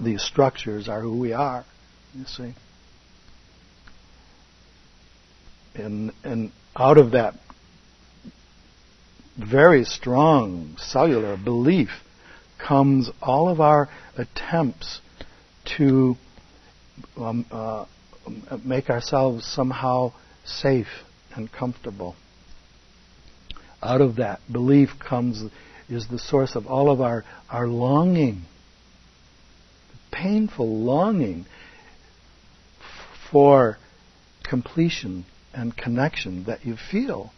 these 0.00 0.22
structures, 0.22 0.88
are 0.88 1.00
who 1.00 1.18
we 1.18 1.32
are. 1.32 1.64
You 2.14 2.24
see, 2.26 2.54
and 5.74 6.12
and 6.24 6.52
out 6.76 6.98
of 6.98 7.12
that 7.12 7.34
very 9.36 9.84
strong 9.84 10.76
cellular 10.78 11.36
belief 11.36 11.90
comes 12.58 13.10
all 13.22 13.48
of 13.48 13.60
our 13.60 13.88
attempts 14.16 15.00
to 15.64 16.16
um, 17.16 17.46
uh, 17.50 17.86
make 18.64 18.90
ourselves 18.90 19.44
somehow 19.44 20.12
safe 20.44 21.04
and 21.34 21.50
comfortable. 21.50 22.16
Out 23.82 24.00
of 24.00 24.16
that 24.16 24.40
belief 24.50 24.90
comes 24.98 25.42
is 25.88 26.06
the 26.08 26.18
source 26.18 26.54
of 26.54 26.66
all 26.66 26.90
of 26.90 27.00
our, 27.00 27.24
our 27.48 27.66
longing, 27.66 28.42
painful 30.12 30.82
longing 30.84 31.46
for 33.30 33.78
completion 34.44 35.24
and 35.54 35.76
connection 35.76 36.44
that 36.44 36.64
you 36.64 36.76
feel 36.90 37.32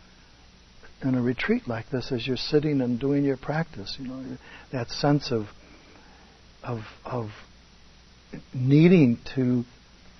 in 1.02 1.14
a 1.14 1.22
retreat 1.22 1.66
like 1.66 1.90
this 1.90 2.12
as 2.12 2.26
you're 2.26 2.36
sitting 2.36 2.80
and 2.80 3.00
doing 3.00 3.24
your 3.24 3.36
practice. 3.36 3.96
You 3.98 4.08
know, 4.08 4.24
that 4.72 4.90
sense 4.90 5.30
of 5.30 5.46
of 6.62 6.80
of 7.04 7.30
needing 8.54 9.18
to 9.34 9.64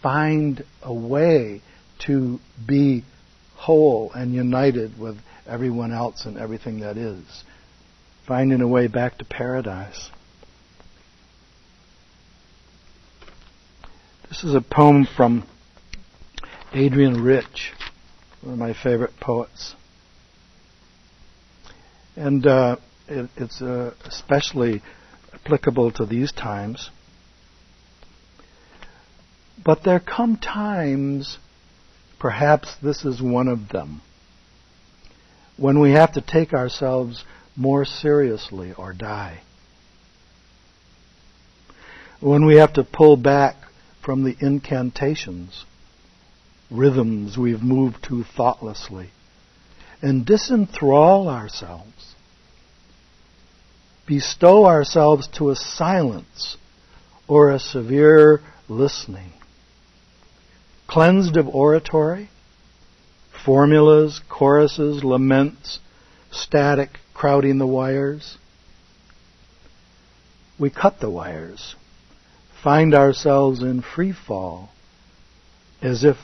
find 0.03 0.65
a 0.83 0.93
way 0.93 1.63
to 2.07 2.41
be 2.67 3.05
whole 3.55 4.11
and 4.13 4.35
united 4.35 4.99
with 4.99 5.17
everyone 5.47 5.93
else 5.93 6.25
and 6.27 6.37
everything 6.37 6.81
that 6.81 6.97
is. 6.97 7.45
Finding 8.27 8.61
a 8.61 8.69
way 8.69 8.89
back 8.89 9.19
to 9.19 9.25
paradise. 9.25 10.11
This 14.29 14.45
is 14.45 14.55
a 14.55 14.61
poem 14.61 15.07
from 15.17 15.47
Adrienne 16.75 17.23
Rich, 17.23 17.73
one 18.43 18.55
of 18.55 18.59
my 18.59 18.75
favorite 18.75 19.19
poets. 19.21 19.75
And 22.17 22.47
uh, 22.47 22.77
it, 23.09 23.31
it's 23.37 23.63
uh, 23.63 23.95
especially 24.05 24.83
applicable 25.33 25.93
to 25.93 26.07
these 26.07 26.33
times. 26.33 26.91
But 29.65 29.85
there 29.85 30.01
come 30.01 30.37
times, 30.37 31.39
perhaps 32.19 32.75
this 32.83 33.05
is 33.05 33.23
one 33.23 33.49
of 33.49 33.69
them, 33.69 34.03
when 35.57 35.81
we 35.81 35.93
have 35.93 36.13
to 36.15 36.21
take 36.21 36.53
ourselves 36.53 37.25
more 37.55 37.85
seriously 37.85 38.73
or 38.73 38.93
die. 38.93 39.43
When 42.21 42.45
we 42.45 42.57
have 42.57 42.73
to 42.75 42.85
pull 42.85 43.17
back 43.17 43.57
from 44.03 44.25
the 44.25 44.37
incantations, 44.41 45.65
rhythms 46.73 47.37
we've 47.37 47.63
moved 47.63 48.03
to 48.05 48.25
thoughtlessly 48.25 49.11
and 50.01 50.27
disenthrall 50.27 51.29
ourselves. 51.29 52.15
Bestow 54.07 54.67
ourselves 54.67 55.29
to 55.29 55.51
a 55.51 55.57
silence 55.57 56.57
or 57.29 57.51
a 57.51 57.59
severe 57.59 58.41
listening. 58.69 59.33
Cleansed 60.89 61.37
of 61.37 61.49
oratory, 61.49 62.29
formulas, 63.45 64.21
choruses, 64.29 65.05
laments, 65.05 65.79
static 66.31 66.99
crowding 67.15 67.59
the 67.59 67.67
wires. 67.67 68.37
We 70.59 70.71
cut 70.71 71.01
the 71.01 71.11
wires, 71.11 71.77
find 72.63 72.95
ourselves 72.95 73.63
in 73.63 73.83
free 73.83 74.13
fall, 74.13 74.71
as 75.81 76.05
if 76.05 76.17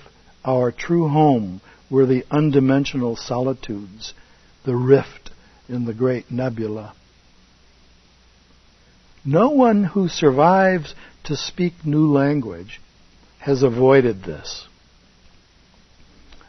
our 0.48 0.72
true 0.72 1.08
home 1.08 1.60
were 1.90 2.06
the 2.06 2.24
undimensional 2.30 3.18
solitudes, 3.18 4.14
the 4.64 4.74
rift 4.74 5.30
in 5.68 5.84
the 5.84 5.92
great 5.92 6.30
nebula. 6.30 6.94
No 9.26 9.50
one 9.50 9.84
who 9.84 10.08
survives 10.08 10.94
to 11.24 11.36
speak 11.36 11.84
new 11.84 12.10
language 12.10 12.80
has 13.40 13.62
avoided 13.62 14.22
this. 14.22 14.66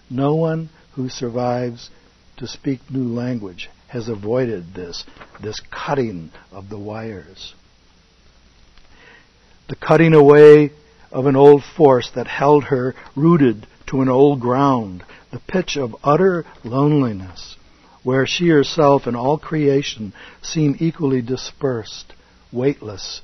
No 0.09 0.35
one 0.35 0.69
who 0.93 1.09
survives 1.09 1.89
to 2.37 2.47
speak 2.47 2.79
new 2.89 3.13
language 3.13 3.69
has 3.89 4.07
avoided 4.07 4.73
this, 4.73 5.03
this 5.43 5.59
cutting 5.59 6.31
of 6.53 6.69
the 6.69 6.79
wires. 6.79 7.53
The 9.67 9.75
cutting 9.75 10.13
away 10.13 10.71
of 11.11 11.25
an 11.25 11.35
old 11.35 11.63
force 11.63 12.09
that 12.15 12.27
held 12.27 12.65
her 12.65 12.95
rooted 13.15 13.67
to 13.89 14.01
an 14.01 14.09
old 14.09 14.39
ground, 14.39 15.03
the 15.31 15.39
pitch 15.39 15.75
of 15.75 15.95
utter 16.03 16.45
loneliness, 16.63 17.55
where 18.03 18.25
she 18.25 18.47
herself 18.47 19.07
and 19.07 19.17
all 19.17 19.37
creation 19.37 20.13
seem 20.41 20.75
equally 20.79 21.21
dispersed, 21.21 22.13
weightless, 22.51 23.21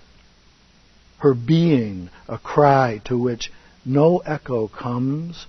her 1.19 1.33
being 1.33 2.09
a 2.27 2.37
cry 2.37 2.99
to 3.05 3.17
which 3.17 3.51
no 3.85 4.17
echo 4.19 4.67
comes 4.67 5.45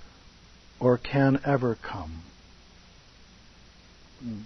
or 0.78 0.98
can 0.98 1.40
ever 1.44 1.76
come. 1.82 2.22
Hmm. 4.20 4.40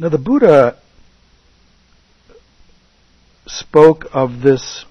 Now, 0.00 0.08
the 0.08 0.16
Buddha 0.16 0.78
spoke 3.46 4.06
of 4.14 4.40
this 4.40 4.86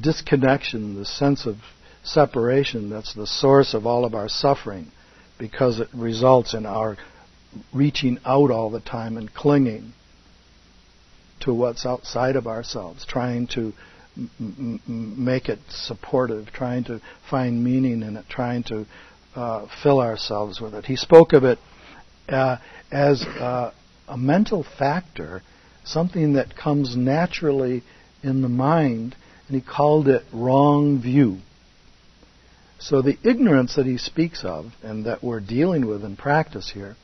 disconnection, 0.00 0.94
the 0.94 1.04
sense 1.04 1.44
of 1.44 1.56
separation 2.04 2.88
that's 2.88 3.14
the 3.14 3.26
source 3.26 3.74
of 3.74 3.84
all 3.84 4.04
of 4.04 4.14
our 4.14 4.28
suffering 4.28 4.92
because 5.40 5.80
it 5.80 5.88
results 5.92 6.54
in 6.54 6.66
our 6.66 6.98
reaching 7.74 8.20
out 8.24 8.52
all 8.52 8.70
the 8.70 8.78
time 8.78 9.16
and 9.16 9.34
clinging 9.34 9.92
to 11.40 11.52
what's 11.52 11.84
outside 11.84 12.36
of 12.36 12.46
ourselves, 12.46 13.04
trying 13.04 13.48
to 13.48 13.72
m- 14.16 14.30
m- 14.86 15.24
make 15.24 15.48
it 15.48 15.58
supportive, 15.68 16.52
trying 16.52 16.84
to 16.84 17.00
find 17.28 17.64
meaning 17.64 18.02
in 18.02 18.16
it, 18.16 18.26
trying 18.28 18.62
to 18.62 18.86
uh, 19.36 19.66
fill 19.82 20.00
ourselves 20.00 20.60
with 20.60 20.74
it. 20.74 20.86
He 20.86 20.96
spoke 20.96 21.32
of 21.32 21.44
it 21.44 21.58
uh, 22.28 22.56
as 22.90 23.22
uh, 23.22 23.72
a 24.08 24.16
mental 24.16 24.64
factor, 24.78 25.42
something 25.84 26.32
that 26.34 26.56
comes 26.56 26.96
naturally 26.96 27.82
in 28.22 28.42
the 28.42 28.48
mind, 28.48 29.14
and 29.46 29.60
he 29.60 29.66
called 29.66 30.08
it 30.08 30.22
wrong 30.32 31.00
view. 31.00 31.38
So 32.78 33.02
the 33.02 33.18
ignorance 33.22 33.76
that 33.76 33.86
he 33.86 33.98
speaks 33.98 34.44
of 34.44 34.72
and 34.82 35.06
that 35.06 35.22
we're 35.22 35.40
dealing 35.40 35.86
with 35.86 36.04
in 36.04 36.16
practice 36.16 36.70
here 36.72 36.96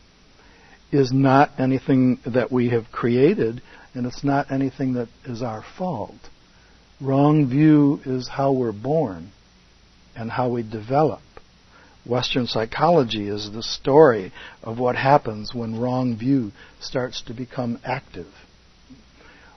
is 0.90 1.12
not 1.12 1.50
anything 1.58 2.18
that 2.26 2.52
we 2.52 2.70
have 2.70 2.90
created, 2.92 3.62
and 3.94 4.06
it's 4.06 4.24
not 4.24 4.50
anything 4.50 4.94
that 4.94 5.08
is 5.24 5.42
our 5.42 5.64
fault. 5.78 6.14
Wrong 7.00 7.48
view 7.48 8.00
is 8.04 8.28
how 8.28 8.52
we're 8.52 8.72
born 8.72 9.32
and 10.14 10.30
how 10.30 10.50
we 10.50 10.62
develop 10.62 11.20
Western 12.04 12.46
psychology 12.46 13.28
is 13.28 13.52
the 13.52 13.62
story 13.62 14.32
of 14.62 14.78
what 14.78 14.96
happens 14.96 15.54
when 15.54 15.78
wrong 15.78 16.16
view 16.16 16.50
starts 16.80 17.22
to 17.22 17.34
become 17.34 17.78
active. 17.84 18.26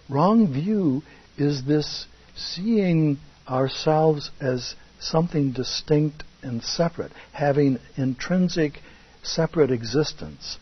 Wrong 0.08 0.52
view 0.52 1.02
is 1.38 1.64
this 1.66 2.06
seeing 2.36 3.18
ourselves 3.50 4.30
as 4.40 4.76
something 5.00 5.52
distinct 5.52 6.24
and 6.44 6.64
separate, 6.64 7.12
having 7.32 7.80
intrinsic 7.98 8.80
separate 9.24 9.72
existence 9.72 10.60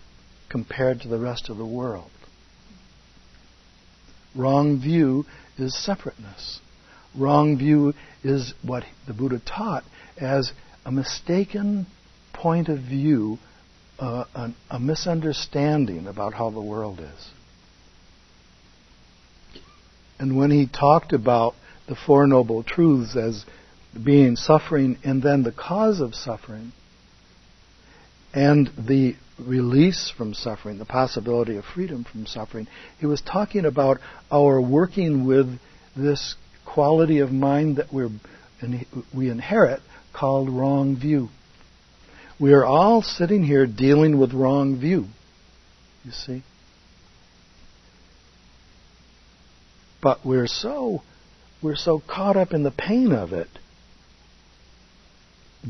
compared 0.49 1.01
to 1.01 1.09
the 1.09 1.19
rest 1.19 1.49
of 1.49 1.57
the 1.57 1.65
world. 1.65 2.09
Wrong 4.35 4.79
view 4.79 5.25
is 5.57 5.75
separateness. 5.75 6.59
Wrong 7.15 7.57
view 7.57 7.93
is 8.23 8.53
what 8.63 8.83
the 9.05 9.13
Buddha 9.13 9.39
taught 9.45 9.83
as 10.17 10.53
a 10.85 10.91
mistaken 10.91 11.87
point 12.33 12.69
of 12.69 12.79
view, 12.79 13.37
uh, 13.99 14.25
a, 14.35 14.53
a 14.71 14.79
misunderstanding 14.79 16.07
about 16.07 16.33
how 16.33 16.49
the 16.49 16.61
world 16.61 16.99
is. 16.99 17.29
And 20.19 20.37
when 20.37 20.51
he 20.51 20.67
talked 20.67 21.13
about 21.13 21.53
the 21.87 21.95
Four 21.95 22.27
Noble 22.27 22.63
Truths 22.63 23.15
as 23.15 23.45
being 24.01 24.35
suffering 24.35 24.97
and 25.03 25.21
then 25.21 25.43
the 25.43 25.51
cause 25.51 25.99
of 25.99 26.15
suffering, 26.15 26.71
and 28.33 28.69
the 28.77 29.15
release 29.39 30.11
from 30.15 30.33
suffering, 30.33 30.79
the 30.79 30.85
possibility 30.85 31.55
of 31.57 31.65
freedom 31.65 32.03
from 32.03 32.25
suffering, 32.25 32.67
he 32.99 33.05
was 33.05 33.21
talking 33.21 33.65
about 33.65 33.99
our 34.31 34.59
working 34.59 35.25
with 35.25 35.59
this 35.95 36.35
quality 36.65 37.19
of 37.19 37.31
mind 37.31 37.77
that 37.77 37.93
we're, 37.93 38.09
we 39.15 39.29
inherit 39.29 39.81
called 40.13 40.49
wrong 40.49 40.95
view. 40.95 41.29
We 42.39 42.53
are 42.53 42.65
all 42.65 43.01
sitting 43.01 43.43
here 43.43 43.65
dealing 43.65 44.17
with 44.17 44.33
wrong 44.33 44.79
view. 44.79 45.07
You 46.05 46.11
see? 46.11 46.43
But 50.01 50.25
we're 50.25 50.47
so 50.47 51.01
we're 51.61 51.75
so 51.77 52.01
caught 52.05 52.35
up 52.35 52.53
in 52.53 52.63
the 52.63 52.71
pain 52.71 53.13
of 53.13 53.31
it 53.31 53.47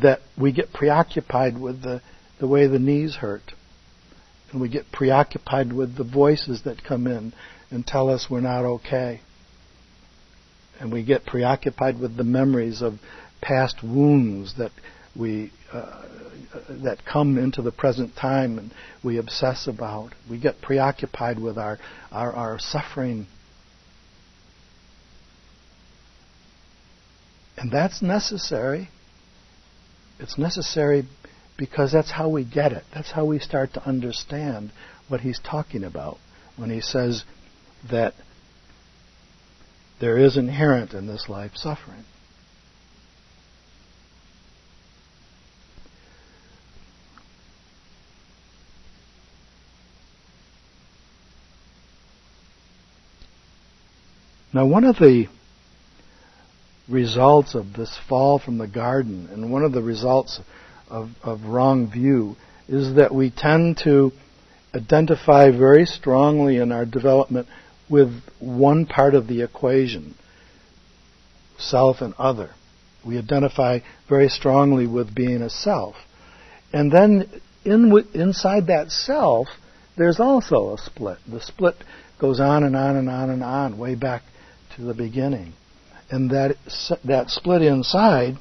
that 0.01 0.21
we 0.39 0.51
get 0.51 0.73
preoccupied 0.73 1.59
with 1.59 1.83
the, 1.83 2.01
the 2.39 2.47
way 2.47 2.65
the 2.65 2.79
knees 2.79 3.15
hurt. 3.15 3.53
And 4.51 4.59
we 4.59 4.69
get 4.69 4.91
preoccupied 4.91 5.71
with 5.71 5.95
the 5.95 6.03
voices 6.03 6.63
that 6.63 6.83
come 6.83 7.05
in 7.07 7.33
and 7.69 7.85
tell 7.85 8.09
us 8.09 8.27
we're 8.29 8.41
not 8.41 8.65
okay. 8.65 9.21
And 10.79 10.91
we 10.91 11.03
get 11.03 11.25
preoccupied 11.25 11.99
with 11.99 12.17
the 12.17 12.23
memories 12.23 12.81
of 12.81 12.99
past 13.43 13.83
wounds 13.83 14.55
that 14.57 14.71
we 15.15 15.51
uh, 15.71 16.03
that 16.69 17.05
come 17.05 17.37
into 17.37 17.61
the 17.61 17.71
present 17.71 18.15
time 18.15 18.57
and 18.57 18.71
we 19.03 19.17
obsess 19.17 19.67
about. 19.67 20.13
We 20.29 20.39
get 20.39 20.61
preoccupied 20.61 21.39
with 21.39 21.57
our, 21.57 21.79
our, 22.11 22.31
our 22.31 22.59
suffering. 22.59 23.27
And 27.57 27.71
that's 27.71 28.01
necessary. 28.01 28.89
It's 30.19 30.37
necessary 30.37 31.03
because 31.57 31.91
that's 31.91 32.11
how 32.11 32.29
we 32.29 32.45
get 32.45 32.71
it. 32.71 32.83
That's 32.93 33.11
how 33.11 33.25
we 33.25 33.39
start 33.39 33.73
to 33.73 33.87
understand 33.87 34.71
what 35.07 35.21
he's 35.21 35.39
talking 35.39 35.83
about 35.83 36.17
when 36.55 36.69
he 36.69 36.81
says 36.81 37.23
that 37.89 38.13
there 39.99 40.17
is 40.17 40.37
inherent 40.37 40.93
in 40.93 41.07
this 41.07 41.27
life 41.29 41.51
suffering. 41.55 42.05
Now, 54.53 54.67
one 54.67 54.83
of 54.83 54.97
the 54.97 55.27
results 56.87 57.55
of 57.55 57.73
this 57.73 57.97
fall 58.07 58.37
from 58.37 58.59
the 58.59 58.67
garden, 58.67 59.27
and 59.31 59.51
one 59.51 59.63
of 59.63 59.71
the 59.71 59.81
results 59.81 60.39
of, 60.89 61.09
of 61.23 61.43
wrong 61.45 61.89
view, 61.89 62.35
is 62.67 62.95
that 62.95 63.13
we 63.13 63.31
tend 63.31 63.79
to 63.83 64.11
identify 64.75 65.49
very 65.49 65.85
strongly 65.85 66.57
in 66.57 66.71
our 66.71 66.85
development 66.85 67.47
with 67.89 68.21
one 68.39 68.85
part 68.85 69.15
of 69.15 69.27
the 69.27 69.41
equation 69.41 70.15
self 71.57 72.01
and 72.01 72.13
other. 72.17 72.51
We 73.05 73.17
identify 73.17 73.79
very 74.07 74.29
strongly 74.29 74.87
with 74.87 75.13
being 75.13 75.41
a 75.41 75.49
self. 75.49 75.95
And 76.71 76.91
then 76.91 77.29
in, 77.65 77.91
inside 78.13 78.67
that 78.67 78.91
self, 78.91 79.47
there's 79.97 80.19
also 80.19 80.75
a 80.75 80.77
split. 80.77 81.17
The 81.27 81.41
split 81.41 81.75
goes 82.19 82.39
on 82.39 82.63
and 82.63 82.75
on 82.75 82.95
and 82.95 83.09
on 83.09 83.29
and 83.29 83.43
on, 83.43 83.77
way 83.77 83.95
back 83.95 84.23
to 84.75 84.83
the 84.83 84.93
beginning. 84.93 85.53
And 86.09 86.29
that, 86.31 86.57
that 87.05 87.29
split 87.29 87.61
inside 87.61 88.35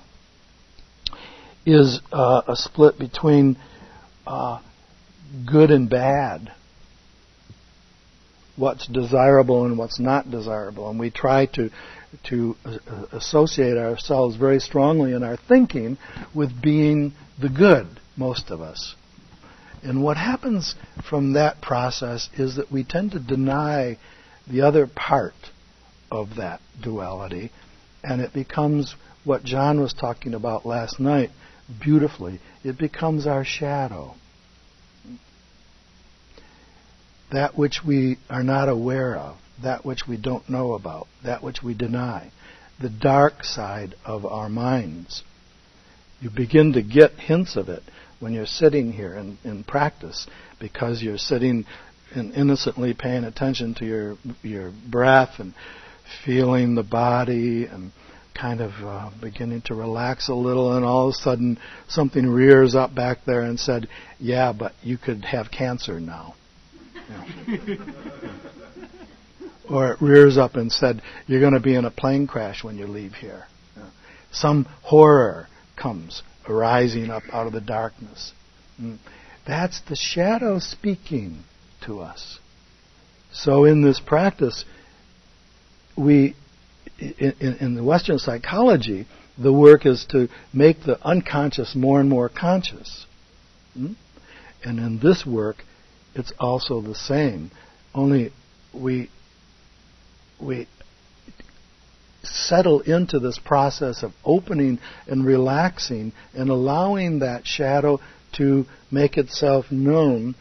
is 1.65 2.01
uh, 2.13 2.43
a 2.49 2.57
split 2.57 2.99
between 2.99 3.57
uh, 4.27 4.61
good 5.51 5.71
and 5.71 5.89
bad, 5.89 6.53
what's 8.57 8.87
desirable 8.87 9.65
and 9.65 9.79
what's 9.79 9.99
not 9.99 10.31
desirable. 10.31 10.91
And 10.91 10.99
we 10.99 11.11
try 11.11 11.47
to, 11.47 11.71
to 12.29 12.57
uh, 12.65 12.79
associate 13.13 13.79
ourselves 13.79 14.37
very 14.37 14.59
strongly 14.59 15.13
in 15.13 15.23
our 15.23 15.37
thinking 15.37 15.99
with 16.35 16.61
being 16.61 17.13
the 17.41 17.49
good, 17.49 18.01
most 18.17 18.51
of 18.51 18.61
us. 18.61 18.95
And 19.83 20.03
what 20.03 20.17
happens 20.17 20.75
from 21.09 21.33
that 21.33 21.61
process 21.61 22.29
is 22.37 22.57
that 22.57 22.71
we 22.71 22.85
tend 22.85 23.13
to 23.13 23.19
deny 23.19 23.99
the 24.49 24.61
other 24.61 24.87
part 24.87 25.35
of 26.13 26.37
that 26.37 26.61
duality, 26.83 27.51
and 28.05 28.21
it 28.21 28.35
becomes 28.35 28.95
what 29.25 29.45
John 29.45 29.81
was 29.81 29.95
talking 29.95 30.35
about 30.35 30.67
last 30.67 31.01
night 31.01 31.31
beautifully. 31.81 32.39
It 32.63 32.79
becomes 32.79 33.27
our 33.27 33.45
shadow. 33.45 34.15
That 37.33 37.57
which 37.57 37.81
we 37.85 38.19
are 38.29 38.43
not 38.43 38.69
aware 38.69 39.17
of, 39.17 39.39
that 39.63 39.87
which 39.87 40.03
we 40.07 40.19
don't 40.19 40.49
know 40.51 40.75
about, 40.75 41.07
that 41.25 41.43
which 41.43 41.63
we 41.63 41.73
deny, 41.73 42.31
the 42.79 42.91
dark 42.91 43.43
side 43.43 43.95
of 44.05 44.27
our 44.27 44.51
minds. 44.51 45.23
You 46.21 46.29
begin 46.29 46.75
to 46.75 46.83
get 46.83 47.13
hints 47.13 47.57
of 47.57 47.71
it 47.71 47.83
when 48.21 48.35
you're 48.35 48.45
sitting 48.45 48.93
here 48.93 49.15
in, 49.15 49.39
in 49.45 49.65
practice 49.65 50.27
because 50.61 51.03
you're 51.03 51.17
sitting 51.17 51.65
and 52.15 52.35
innocently 52.35 52.93
paying 52.93 53.25
attention 53.25 53.75
to 53.75 53.87
your 53.87 54.17
your 54.43 54.71
breath 54.91 55.39
and 55.39 55.55
feeling 56.25 56.75
the 56.75 56.83
body 56.83 57.67
and 57.67 57.93
kind 58.35 58.61
of 58.61 58.73
uh, 58.83 59.11
beginning 59.21 59.63
to 59.63 59.75
relax 59.75 60.29
a 60.29 60.35
little, 60.35 60.77
and 60.77 60.85
all 60.85 61.09
of 61.09 61.15
a 61.15 61.17
sudden 61.17 61.59
something 61.89 62.29
rears 62.29 62.75
up 62.75 62.95
back 62.95 63.19
there 63.27 63.43
and 63.43 63.59
said, 63.61 63.89
"Yeah, 64.19 64.53
but 64.53 64.73
you 64.83 64.99
could 64.99 65.25
have 65.25 65.51
cancer 65.51 66.01
now." 66.01 66.35
or 69.69 69.93
it 69.93 70.01
rears 70.01 70.39
up 70.39 70.57
and 70.57 70.73
said, 70.73 71.03
"You're 71.27 71.41
going 71.41 71.53
to 71.55 71.61
be 71.61 71.75
in 71.75 71.85
a 71.85 71.91
plane 71.91 72.27
crash 72.27 72.65
when 72.65 72.79
you 72.79 72.87
leave 72.87 73.15
here." 73.15 73.47
Some 74.31 74.65
horror 74.83 75.49
comes 75.77 76.23
arising 76.49 77.11
up 77.11 77.23
out 77.33 77.47
of 77.47 77.53
the 77.53 77.61
darkness. 77.61 78.33
Mm. 78.81 78.99
That's 79.47 79.81
the 79.81 79.97
shadow 79.97 80.59
speaking 80.59 81.45
to 81.87 82.01
us. 82.01 82.39
So 83.33 83.65
in 83.65 83.83
this 83.83 84.01
practice, 84.01 84.65
we, 85.97 86.35
in, 86.99 87.57
in 87.61 87.75
the 87.75 87.85
Western 87.85 88.19
psychology, 88.19 89.07
the 89.39 89.53
work 89.53 89.87
is 89.87 90.07
to 90.11 90.29
make 90.53 90.83
the 90.85 90.99
unconscious 91.07 91.75
more 91.75 92.01
and 92.01 92.09
more 92.09 92.29
conscious. 92.29 93.07
Hmm? 93.75 93.93
And 94.65 94.79
in 94.79 95.01
this 95.01 95.27
work, 95.27 95.65
it's 96.15 96.33
also 96.39 96.81
the 96.81 96.95
same. 96.95 97.51
Only 97.95 98.33
we 98.73 99.11
we 100.41 100.67
settle 102.23 102.81
into 102.81 103.19
this 103.19 103.39
process 103.39 104.03
of 104.03 104.13
opening 104.25 104.79
and 105.07 105.25
relaxing 105.25 106.13
and 106.35 106.51
allowing 106.51 107.21
that 107.21 107.47
shadow 107.47 108.01
to 108.33 108.65
make 108.91 109.17
itself 109.17 109.67
known 109.71 110.35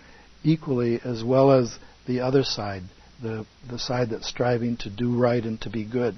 equally 0.44 1.00
as 1.04 1.24
well 1.24 1.52
as 1.52 1.78
the 2.08 2.20
other 2.20 2.44
side 2.44 2.84
the, 3.22 3.46
the 3.70 3.80
side 3.80 4.10
that's 4.10 4.28
striving 4.28 4.78
to 4.78 4.90
do 4.90 5.16
right 5.18 5.44
and 5.44 5.60
to 5.62 5.70
be 5.70 5.86
good. 5.86 6.16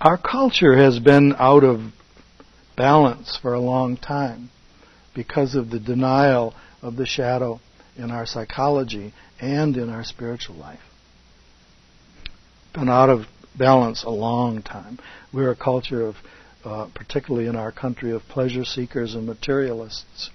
Our 0.00 0.16
culture 0.16 0.76
has 0.76 0.98
been 0.98 1.34
out 1.38 1.62
of 1.62 1.92
balance 2.74 3.38
for 3.40 3.52
a 3.52 3.60
long 3.60 3.98
time 3.98 4.50
because 5.14 5.54
of 5.54 5.68
the 5.68 5.78
denial 5.78 6.54
of 6.80 6.96
the 6.96 7.04
shadow 7.04 7.60
in 7.96 8.10
our 8.10 8.24
psychology 8.24 9.12
and 9.38 9.76
in 9.76 9.90
our 9.90 10.04
spiritual 10.04 10.56
life. 10.56 10.80
Been 12.72 12.88
out 12.88 13.10
of 13.10 13.26
balance 13.58 14.02
a 14.04 14.10
long 14.10 14.62
time. 14.62 14.98
We're 15.32 15.50
a 15.50 15.56
culture 15.56 16.06
of, 16.06 16.16
uh, 16.64 16.88
particularly 16.94 17.46
in 17.46 17.56
our 17.56 17.72
country, 17.72 18.12
of 18.12 18.22
pleasure 18.22 18.64
seekers 18.64 19.14
and 19.14 19.26
materialists. 19.26 20.30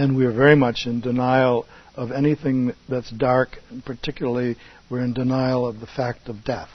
And 0.00 0.16
we're 0.16 0.32
very 0.32 0.56
much 0.56 0.86
in 0.86 1.02
denial 1.02 1.66
of 1.94 2.10
anything 2.10 2.72
that's 2.88 3.10
dark, 3.10 3.58
and 3.68 3.84
particularly 3.84 4.56
we're 4.88 5.04
in 5.04 5.12
denial 5.12 5.66
of 5.66 5.80
the 5.80 5.86
fact 5.86 6.30
of 6.30 6.42
death. 6.42 6.70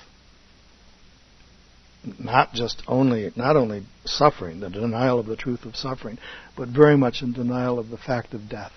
Not 2.20 2.54
just 2.54 2.84
only, 2.88 3.32
not 3.36 3.56
only 3.56 3.88
suffering, 4.06 4.60
the 4.60 4.70
denial 4.70 5.20
of 5.20 5.26
the 5.26 5.36
truth 5.36 5.66
of 5.66 5.76
suffering, 5.76 6.20
but 6.56 6.68
very 6.68 6.96
much 6.96 7.24
in 7.24 7.34
denial 7.34 7.80
of 7.80 7.90
the 7.90 7.98
fact 7.98 8.36
of 8.36 8.48
death. 8.48 8.74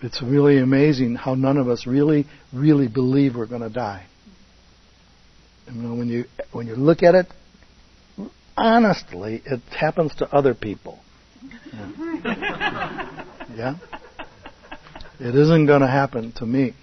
It's 0.00 0.22
really 0.22 0.56
amazing 0.56 1.16
how 1.16 1.34
none 1.34 1.58
of 1.58 1.68
us 1.68 1.86
really, 1.86 2.24
really 2.54 2.88
believe 2.88 3.36
we're 3.36 3.44
going 3.44 3.60
to 3.60 3.68
die. 3.68 4.06
You 5.70 5.82
know, 5.82 5.94
when 5.94 6.08
you 6.08 6.24
when 6.52 6.68
you 6.68 6.74
look 6.74 7.02
at 7.02 7.14
it, 7.14 7.26
honestly, 8.56 9.42
it 9.44 9.60
happens 9.78 10.14
to 10.14 10.34
other 10.34 10.54
people. 10.54 11.00
Yeah. 11.70 13.18
yeah? 13.56 13.76
It 15.20 15.34
isn't 15.34 15.66
going 15.66 15.82
to 15.82 15.86
happen 15.86 16.32
to 16.32 16.46
me. 16.46 16.74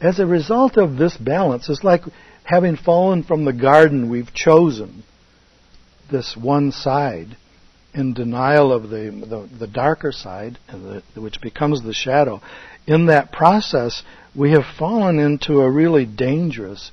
As 0.00 0.18
a 0.18 0.26
result 0.26 0.76
of 0.76 0.96
this 0.96 1.16
balance, 1.16 1.70
it's 1.70 1.82
like 1.82 2.02
having 2.44 2.76
fallen 2.76 3.22
from 3.22 3.44
the 3.44 3.52
garden 3.52 4.10
we've 4.10 4.32
chosen, 4.34 5.04
this 6.10 6.36
one 6.36 6.70
side, 6.70 7.36
in 7.94 8.12
denial 8.12 8.72
of 8.72 8.90
the, 8.90 9.10
the, 9.28 9.48
the 9.58 9.66
darker 9.66 10.12
side, 10.12 10.58
which 11.16 11.40
becomes 11.40 11.82
the 11.82 11.94
shadow. 11.94 12.42
In 12.86 13.06
that 13.06 13.32
process, 13.32 14.02
we 14.34 14.50
have 14.50 14.64
fallen 14.78 15.18
into 15.18 15.60
a 15.60 15.70
really 15.70 16.04
dangerous 16.04 16.90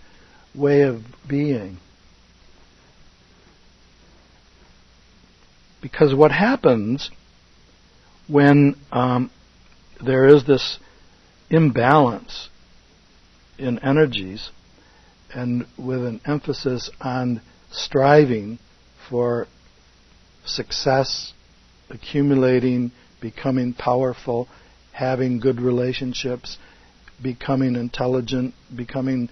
way 0.56 0.84
of 0.84 1.04
being. 1.28 1.78
Because 5.82 6.16
what 6.16 6.32
happens 6.32 7.12
when 8.34 8.76
um, 8.92 9.30
there 10.04 10.26
is 10.26 10.44
this 10.48 10.80
imbalance 11.52 12.50
in 13.60 13.78
energies 13.80 14.50
and 15.36 15.68
with 15.78 16.04
an 16.04 16.20
emphasis 16.26 16.90
on 17.00 17.40
striving 17.72 18.58
for 19.08 19.46
success, 20.46 21.32
accumulating, 21.92 22.92
becoming 23.22 23.72
powerful, 23.72 24.48
having 24.94 25.40
good 25.40 25.62
relationships, 25.62 26.58
becoming 27.22 27.76
intelligent, 27.76 28.56
becoming 28.76 29.30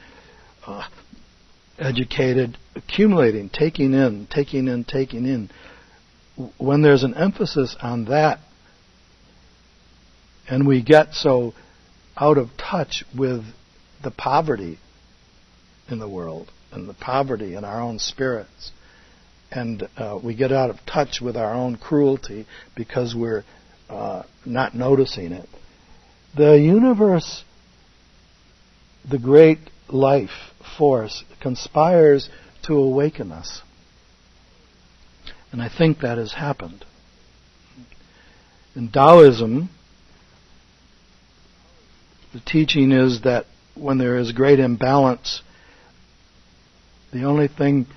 uh, 0.67 0.87
educated, 1.79 2.55
accumulating, 2.75 3.49
taking 3.49 3.95
in, 3.95 4.27
taking 4.29 4.67
in, 4.67 4.83
taking 4.83 5.25
in. 5.25 5.49
When 6.59 6.83
there's 6.83 7.03
an 7.03 7.15
emphasis 7.15 7.75
on 7.81 8.05
that, 8.05 8.39
and 10.47 10.67
we 10.67 10.81
get 10.81 11.13
so 11.13 11.53
out 12.17 12.37
of 12.37 12.49
touch 12.57 13.03
with 13.17 13.43
the 14.03 14.11
poverty 14.11 14.79
in 15.89 15.99
the 15.99 16.09
world 16.09 16.51
and 16.71 16.87
the 16.87 16.93
poverty 16.93 17.55
in 17.55 17.63
our 17.63 17.81
own 17.81 17.99
spirits, 17.99 18.71
and 19.51 19.87
uh, 19.97 20.17
we 20.23 20.33
get 20.33 20.51
out 20.51 20.69
of 20.69 20.77
touch 20.85 21.19
with 21.21 21.35
our 21.35 21.53
own 21.53 21.75
cruelty 21.75 22.45
because 22.75 23.13
we're 23.13 23.43
uh, 23.89 24.23
not 24.45 24.73
noticing 24.73 25.33
it. 25.33 25.49
The 26.35 26.57
universe, 26.57 27.43
the 29.09 29.19
great 29.19 29.59
life 29.89 30.53
force, 30.77 31.25
conspires 31.41 32.29
to 32.63 32.73
awaken 32.73 33.31
us. 33.31 33.61
And 35.51 35.61
I 35.61 35.67
think 35.67 35.99
that 35.99 36.17
has 36.17 36.33
happened. 36.33 36.85
In 38.73 38.89
Taoism, 38.89 39.69
the 42.33 42.39
teaching 42.39 42.91
is 42.91 43.21
that 43.21 43.45
when 43.75 43.97
there 43.97 44.17
is 44.17 44.31
great 44.31 44.59
imbalance, 44.59 45.41
the 47.11 47.23
only 47.23 47.47
thing 47.47 47.87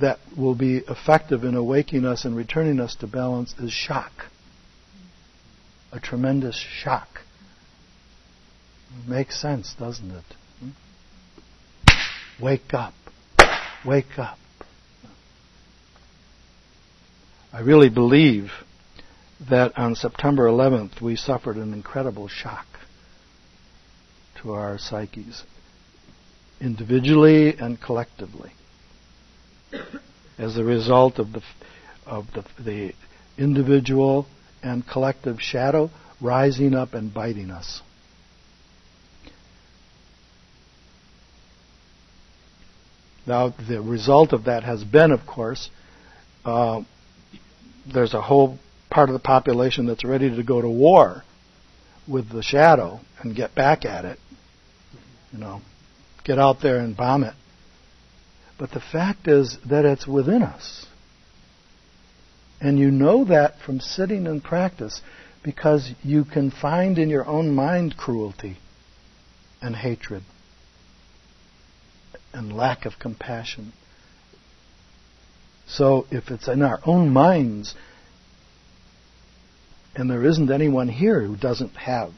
that 0.00 0.18
will 0.36 0.54
be 0.54 0.78
effective 0.88 1.44
in 1.44 1.54
awakening 1.54 2.04
us 2.04 2.24
and 2.24 2.36
returning 2.36 2.80
us 2.80 2.96
to 2.96 3.06
balance 3.06 3.54
is 3.60 3.72
shock. 3.72 4.12
A 5.92 6.00
tremendous 6.00 6.56
shock. 6.56 7.20
Makes 9.06 9.40
sense, 9.40 9.74
doesn't 9.78 10.10
it? 10.10 10.24
Wake 12.42 12.74
up. 12.74 12.94
Wake 13.86 14.18
up. 14.18 14.38
I 17.52 17.60
really 17.60 17.90
believe 17.90 18.50
that 19.48 19.78
on 19.78 19.94
September 19.94 20.48
11th 20.48 21.00
we 21.00 21.14
suffered 21.14 21.56
an 21.56 21.72
incredible 21.72 22.26
shock 22.26 22.66
to 24.44 24.52
our 24.52 24.78
psyches, 24.78 25.42
individually 26.60 27.56
and 27.58 27.80
collectively 27.80 28.52
as 30.38 30.56
a 30.56 30.64
result 30.64 31.18
of 31.18 31.32
the 31.32 31.42
of 32.06 32.26
the, 32.32 32.44
the 32.62 32.94
individual 33.38 34.26
and 34.62 34.86
collective 34.86 35.40
shadow 35.40 35.90
rising 36.20 36.74
up 36.74 36.94
and 36.94 37.12
biting 37.12 37.50
us. 37.50 37.80
Now, 43.26 43.54
the 43.68 43.80
result 43.80 44.34
of 44.34 44.44
that 44.44 44.64
has 44.64 44.84
been, 44.84 45.10
of 45.10 45.26
course, 45.26 45.70
uh, 46.44 46.82
there's 47.90 48.12
a 48.12 48.20
whole 48.20 48.58
part 48.90 49.08
of 49.08 49.14
the 49.14 49.18
population 49.18 49.86
that's 49.86 50.04
ready 50.04 50.34
to 50.34 50.42
go 50.42 50.60
to 50.60 50.68
war 50.68 51.24
with 52.06 52.28
the 52.30 52.42
shadow 52.42 53.00
and 53.20 53.34
get 53.34 53.54
back 53.54 53.86
at 53.86 54.04
it. 54.04 54.18
You 55.34 55.40
know, 55.40 55.62
get 56.22 56.38
out 56.38 56.60
there 56.62 56.78
and 56.78 56.96
bomb 56.96 57.24
it. 57.24 57.34
But 58.56 58.70
the 58.70 58.80
fact 58.80 59.26
is 59.26 59.58
that 59.68 59.84
it's 59.84 60.06
within 60.06 60.42
us. 60.42 60.86
And 62.60 62.78
you 62.78 62.92
know 62.92 63.24
that 63.24 63.58
from 63.66 63.80
sitting 63.80 64.26
in 64.26 64.40
practice 64.40 65.02
because 65.42 65.90
you 66.04 66.24
can 66.24 66.52
find 66.52 66.98
in 66.98 67.10
your 67.10 67.26
own 67.26 67.52
mind 67.52 67.96
cruelty 67.96 68.58
and 69.60 69.74
hatred 69.74 70.22
and 72.32 72.52
lack 72.52 72.86
of 72.86 73.00
compassion. 73.00 73.72
So 75.66 76.06
if 76.12 76.30
it's 76.30 76.46
in 76.46 76.62
our 76.62 76.78
own 76.86 77.10
minds, 77.10 77.74
and 79.96 80.08
there 80.08 80.24
isn't 80.24 80.52
anyone 80.52 80.88
here 80.88 81.20
who 81.20 81.36
doesn't 81.36 81.74
have 81.74 82.12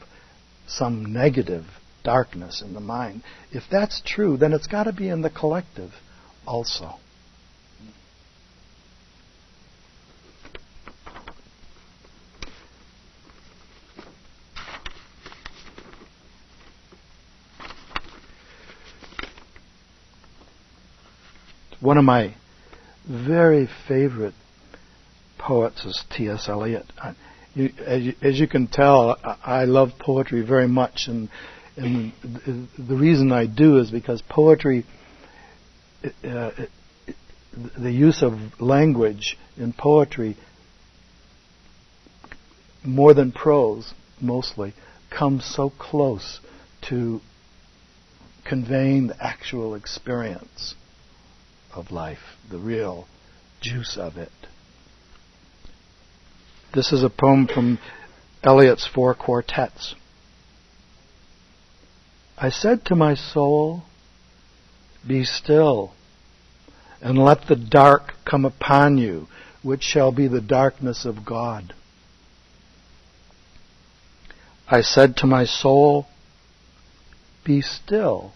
some 0.67 1.13
negative 1.13 1.65
darkness 2.07 2.61
in 2.61 2.73
the 2.73 2.79
mind, 2.79 3.21
if 3.51 3.63
that's 3.69 4.01
true, 4.05 4.37
then 4.37 4.53
it's 4.53 4.65
got 4.65 4.85
to 4.85 4.93
be 4.93 5.09
in 5.09 5.21
the 5.21 5.29
collective 5.29 5.91
also. 6.47 6.93
One 21.81 21.97
of 21.97 22.05
my 22.05 22.33
very 23.05 23.67
favorite 23.89 24.33
poets 25.37 25.83
is 25.83 26.05
T.S. 26.15 26.47
Eliot. 26.47 26.85
You, 27.53 27.73
as, 27.85 28.01
you, 28.01 28.13
as, 28.21 28.39
you, 28.39 28.47
can 28.47 28.67
tell, 28.67 29.17
I, 29.23 29.61
I 29.61 29.65
love 29.65 29.89
poetry 29.99 30.41
very 30.41 30.67
much, 30.69 31.07
and, 31.07 31.27
and 31.77 32.11
the 32.77 32.95
reason 32.95 33.31
I 33.31 33.45
do 33.45 33.77
is 33.77 33.91
because 33.91 34.21
poetry 34.21 34.85
uh, 36.23 36.51
the 37.77 37.91
use 37.91 38.21
of 38.21 38.33
language 38.59 39.37
in 39.57 39.73
poetry, 39.73 40.37
more 42.83 43.13
than 43.13 43.31
prose, 43.31 43.93
mostly, 44.21 44.73
comes 45.09 45.45
so 45.45 45.71
close 45.71 46.39
to 46.89 47.19
conveying 48.45 49.07
the 49.07 49.23
actual 49.23 49.75
experience 49.75 50.75
of 51.73 51.91
life, 51.91 52.37
the 52.49 52.57
real 52.57 53.07
juice 53.59 53.97
of 53.99 54.17
it. 54.17 54.31
This 56.73 56.91
is 56.91 57.03
a 57.03 57.09
poem 57.09 57.47
from 57.47 57.79
Eliot's 58.43 58.87
Four 58.87 59.15
Quartets. 59.15 59.95
I 62.39 62.49
said 62.49 62.85
to 62.85 62.95
my 62.95 63.15
soul, 63.15 63.83
be 65.05 65.25
still, 65.25 65.93
and 67.01 67.17
let 67.17 67.47
the 67.47 67.55
dark 67.55 68.13
come 68.25 68.45
upon 68.45 68.99
you, 68.99 69.27
which 69.63 69.81
shall 69.81 70.11
be 70.11 70.27
the 70.27 70.41
darkness 70.41 71.03
of 71.03 71.25
God. 71.25 71.73
I 74.69 74.81
said 74.81 75.17
to 75.17 75.25
my 75.25 75.45
soul, 75.45 76.05
be 77.43 77.61
still 77.61 78.33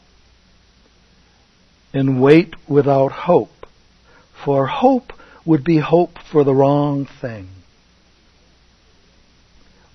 and 1.93 2.21
wait 2.21 2.55
without 2.67 3.11
hope, 3.11 3.67
for 4.43 4.65
hope 4.65 5.13
would 5.45 5.63
be 5.63 5.77
hope 5.77 6.17
for 6.31 6.43
the 6.43 6.55
wrong 6.55 7.05
thing. 7.05 7.49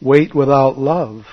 Wait 0.00 0.32
without 0.34 0.78
love, 0.78 1.24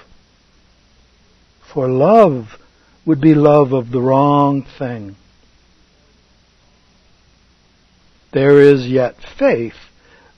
for 1.71 1.87
love 1.87 2.57
would 3.05 3.19
be 3.19 3.33
love 3.33 3.73
of 3.73 3.91
the 3.91 4.01
wrong 4.01 4.65
thing. 4.77 5.15
There 8.31 8.59
is 8.59 8.87
yet 8.87 9.15
faith, 9.37 9.75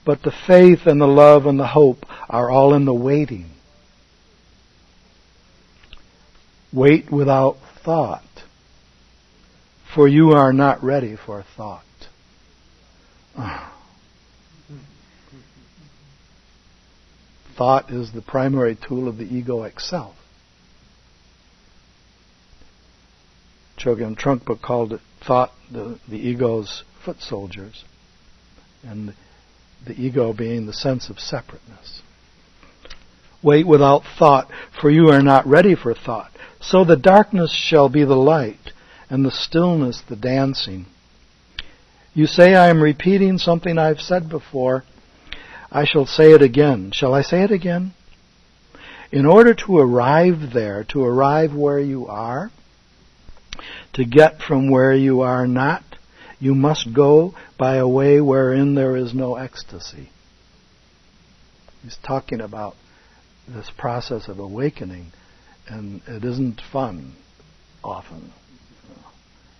but 0.05 0.23
the 0.23 0.33
faith 0.45 0.85
and 0.85 0.99
the 0.99 1.07
love 1.07 1.45
and 1.45 1.59
the 1.59 1.67
hope 1.67 2.05
are 2.29 2.49
all 2.49 2.73
in 2.73 2.85
the 2.85 2.93
waiting. 2.93 3.51
Wait 6.73 7.09
without 7.09 7.57
thought, 7.85 8.23
for 9.93 10.07
you 10.07 10.31
are 10.31 10.51
not 10.51 10.83
ready 10.83 11.15
for 11.15 11.45
thought. 11.55 11.83
Thought 17.57 17.89
is 17.89 18.11
the 18.11 18.21
primary 18.21 18.75
tool 18.75 19.07
of 19.07 19.17
the 19.17 19.23
egoic 19.23 19.79
self. 19.79 20.17
Chogyam 23.77 24.17
Trungpa 24.17 24.61
called 24.61 24.93
it 24.93 25.01
thought 25.25 25.51
the, 25.71 25.99
the 26.07 26.17
ego's 26.17 26.83
foot 27.03 27.21
soldiers, 27.21 27.83
and 28.83 29.13
the 29.85 29.93
ego 29.93 30.33
being 30.33 30.65
the 30.65 30.73
sense 30.73 31.09
of 31.09 31.19
separateness. 31.19 32.01
Wait 33.43 33.67
without 33.67 34.03
thought, 34.17 34.49
for 34.79 34.89
you 34.89 35.09
are 35.09 35.21
not 35.21 35.45
ready 35.45 35.75
for 35.75 35.93
thought. 35.93 36.31
So 36.59 36.83
the 36.83 36.95
darkness 36.95 37.53
shall 37.53 37.89
be 37.89 38.03
the 38.03 38.15
light, 38.15 38.71
and 39.09 39.23
the 39.23 39.31
stillness 39.31 40.01
the 40.07 40.15
dancing. 40.15 40.87
You 42.13 42.25
say 42.25 42.55
I 42.55 42.69
am 42.69 42.81
repeating 42.81 43.37
something 43.37 43.77
I've 43.77 43.99
said 43.99 44.29
before. 44.29 44.83
I 45.71 45.85
shall 45.85 46.05
say 46.05 46.31
it 46.31 46.41
again. 46.41 46.91
Shall 46.91 47.13
I 47.13 47.21
say 47.21 47.43
it 47.43 47.51
again? 47.51 47.93
In 49.11 49.25
order 49.25 49.53
to 49.53 49.77
arrive 49.77 50.53
there, 50.53 50.83
to 50.85 51.03
arrive 51.03 51.53
where 51.53 51.79
you 51.79 52.07
are, 52.07 52.51
to 53.93 54.05
get 54.05 54.41
from 54.41 54.69
where 54.69 54.93
you 54.93 55.21
are 55.21 55.47
not, 55.47 55.83
you 56.39 56.53
must 56.53 56.93
go 56.93 57.33
by 57.57 57.75
a 57.75 57.87
way 57.87 58.19
wherein 58.21 58.75
there 58.75 58.95
is 58.95 59.13
no 59.13 59.35
ecstasy. 59.35 60.09
He's 61.83 61.97
talking 62.05 62.41
about 62.41 62.75
this 63.47 63.69
process 63.77 64.27
of 64.27 64.39
awakening, 64.39 65.11
and 65.67 66.01
it 66.07 66.23
isn't 66.23 66.61
fun 66.71 67.13
often. 67.83 68.33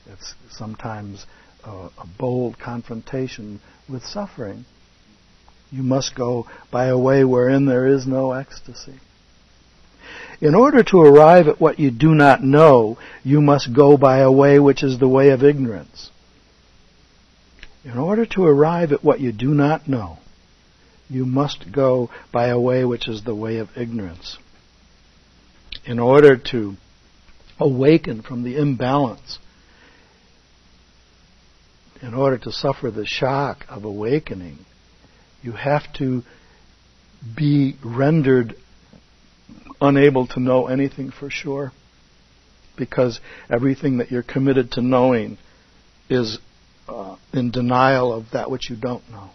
It's 0.07 0.33
sometimes 0.49 1.25
a, 1.63 1.69
a 1.69 2.07
bold 2.17 2.59
confrontation 2.59 3.61
with 3.87 4.03
suffering. 4.03 4.65
You 5.71 5.83
must 5.83 6.15
go 6.15 6.47
by 6.71 6.85
a 6.85 6.97
way 6.97 7.23
wherein 7.23 7.65
there 7.65 7.87
is 7.87 8.05
no 8.07 8.31
ecstasy. 8.31 8.99
In 10.41 10.53
order 10.53 10.84
to 10.84 11.01
arrive 11.01 11.47
at 11.47 11.59
what 11.59 11.80
you 11.80 11.91
do 11.91 12.13
not 12.13 12.43
know, 12.43 12.97
you 13.24 13.41
must 13.41 13.74
go 13.74 13.97
by 13.97 14.20
a 14.20 14.32
way 14.32 14.59
which 14.59 14.84
is 14.84 14.99
the 14.99 15.07
way 15.07 15.30
of 15.30 15.43
ignorance. 15.43 16.11
In 17.84 17.97
order 17.97 18.26
to 18.26 18.43
arrive 18.43 18.91
at 18.91 19.03
what 19.03 19.20
you 19.20 19.32
do 19.32 19.53
not 19.53 19.88
know, 19.88 20.18
you 21.09 21.26
must 21.26 21.72
go 21.72 22.09
by 22.32 22.47
a 22.47 22.59
way 22.59 22.84
which 22.84 23.07
is 23.07 23.24
the 23.24 23.36
way 23.36 23.57
of 23.57 23.70
ignorance. 23.78 24.38
In 25.86 25.99
order 25.99 26.36
to 26.51 26.76
awaken 27.59 28.22
from 28.22 28.43
the 28.43 28.57
imbalance, 28.57 29.38
in 32.01 32.13
order 32.13 32.38
to 32.39 32.51
suffer 32.51 32.91
the 32.91 33.05
shock 33.05 33.66
of 33.70 33.84
awakening, 33.86 34.59
you 35.41 35.53
have 35.53 35.91
to 35.93 36.24
be 37.36 37.76
rendered 37.84 38.55
unable 39.82 40.28
to 40.28 40.39
know 40.39 40.67
anything 40.67 41.11
for 41.11 41.30
sure 41.30 41.71
because 42.78 43.19
everything 43.49 43.97
that 43.97 44.11
you're 44.11 44.23
committed 44.23 44.71
to 44.71 44.82
knowing 44.82 45.38
is 46.09 46.39
uh, 46.88 47.15
in 47.34 47.51
denial 47.51 48.13
of 48.13 48.26
that 48.32 48.51
which 48.51 48.69
you 48.69 48.76
don't 48.76 49.09
know. 49.09 49.30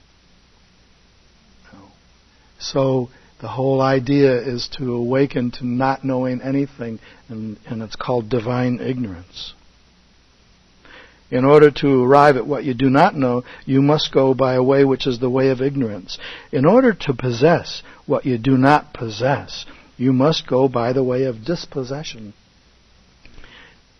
So 2.60 3.08
the 3.40 3.48
whole 3.48 3.80
idea 3.80 4.38
is 4.38 4.68
to 4.78 4.92
awaken 4.92 5.50
to 5.52 5.66
not 5.66 6.04
knowing 6.04 6.42
anything, 6.42 7.00
and, 7.28 7.56
and 7.66 7.82
it's 7.82 7.96
called 7.96 8.28
divine 8.28 8.78
ignorance. 8.80 9.54
In 11.30 11.44
order 11.44 11.70
to 11.70 12.04
arrive 12.04 12.36
at 12.36 12.46
what 12.46 12.64
you 12.64 12.74
do 12.74 12.90
not 12.90 13.16
know, 13.16 13.44
you 13.64 13.80
must 13.80 14.12
go 14.12 14.34
by 14.34 14.54
a 14.54 14.62
way 14.62 14.84
which 14.84 15.06
is 15.06 15.20
the 15.20 15.30
way 15.30 15.48
of 15.48 15.62
ignorance. 15.62 16.18
In 16.52 16.66
order 16.66 16.92
to 16.92 17.14
possess 17.14 17.82
what 18.04 18.26
you 18.26 18.36
do 18.36 18.58
not 18.58 18.92
possess, 18.92 19.64
you 20.00 20.14
must 20.14 20.46
go 20.46 20.66
by 20.66 20.94
the 20.94 21.04
way 21.04 21.24
of 21.24 21.44
dispossession. 21.44 22.32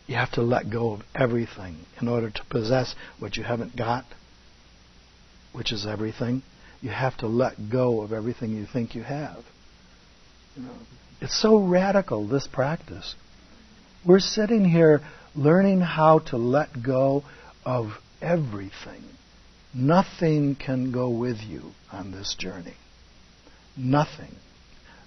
You 0.06 0.14
have 0.14 0.32
to 0.32 0.40
let 0.40 0.70
go 0.70 0.94
of 0.94 1.02
everything 1.14 1.76
in 2.00 2.08
order 2.08 2.30
to 2.30 2.44
possess 2.48 2.94
what 3.18 3.36
you 3.36 3.42
haven't 3.44 3.76
got, 3.76 4.06
which 5.52 5.72
is 5.72 5.84
everything. 5.84 6.42
You 6.80 6.88
have 6.88 7.18
to 7.18 7.26
let 7.26 7.68
go 7.70 8.00
of 8.00 8.14
everything 8.14 8.52
you 8.52 8.64
think 8.64 8.94
you 8.94 9.02
have. 9.02 9.44
You 10.56 10.62
know, 10.62 10.72
it's 11.20 11.38
so 11.38 11.58
radical, 11.58 12.26
this 12.26 12.46
practice. 12.46 13.14
We're 14.02 14.20
sitting 14.20 14.64
here 14.64 15.02
learning 15.34 15.82
how 15.82 16.20
to 16.30 16.38
let 16.38 16.82
go 16.82 17.24
of 17.66 17.90
everything. 18.22 19.04
Nothing 19.74 20.56
can 20.56 20.92
go 20.92 21.10
with 21.10 21.42
you 21.42 21.72
on 21.92 22.10
this 22.10 22.34
journey. 22.38 22.76
Nothing. 23.76 24.34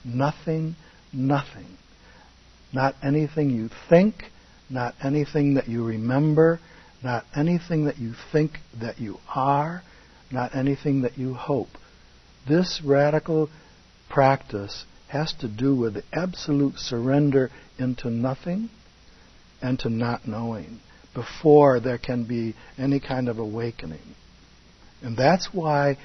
Nothing, 0.04 0.76
nothing. 1.12 1.78
Not 2.72 2.96
anything 3.04 3.50
you 3.50 3.70
think, 3.90 4.16
not 4.70 4.96
anything 5.04 5.56
that 5.56 5.68
you 5.68 5.86
remember, 5.86 6.60
not 7.04 7.26
anything 7.36 7.86
that 7.86 7.98
you 7.98 8.14
think 8.32 8.60
that 8.80 9.00
you 9.00 9.20
are, 9.34 9.84
not 10.32 10.56
anything 10.56 11.02
that 11.02 11.18
you 11.18 11.34
hope. 11.34 11.70
This 12.48 12.82
radical 12.84 13.50
practice 14.10 14.86
has 15.10 15.34
to 15.40 15.48
do 15.48 15.76
with 15.76 15.94
the 15.94 16.04
absolute 16.12 16.78
surrender 16.78 17.52
into 17.78 18.10
nothing 18.10 18.70
and 19.62 19.78
to 19.80 19.90
not 19.90 20.28
knowing 20.28 20.80
before 21.14 21.80
there 21.80 21.98
can 21.98 22.24
be 22.24 22.56
any 22.78 23.00
kind 23.00 23.30
of 23.30 23.38
awakening. 23.38 24.16
And 25.02 25.16
that's 25.16 25.50
why 25.54 25.98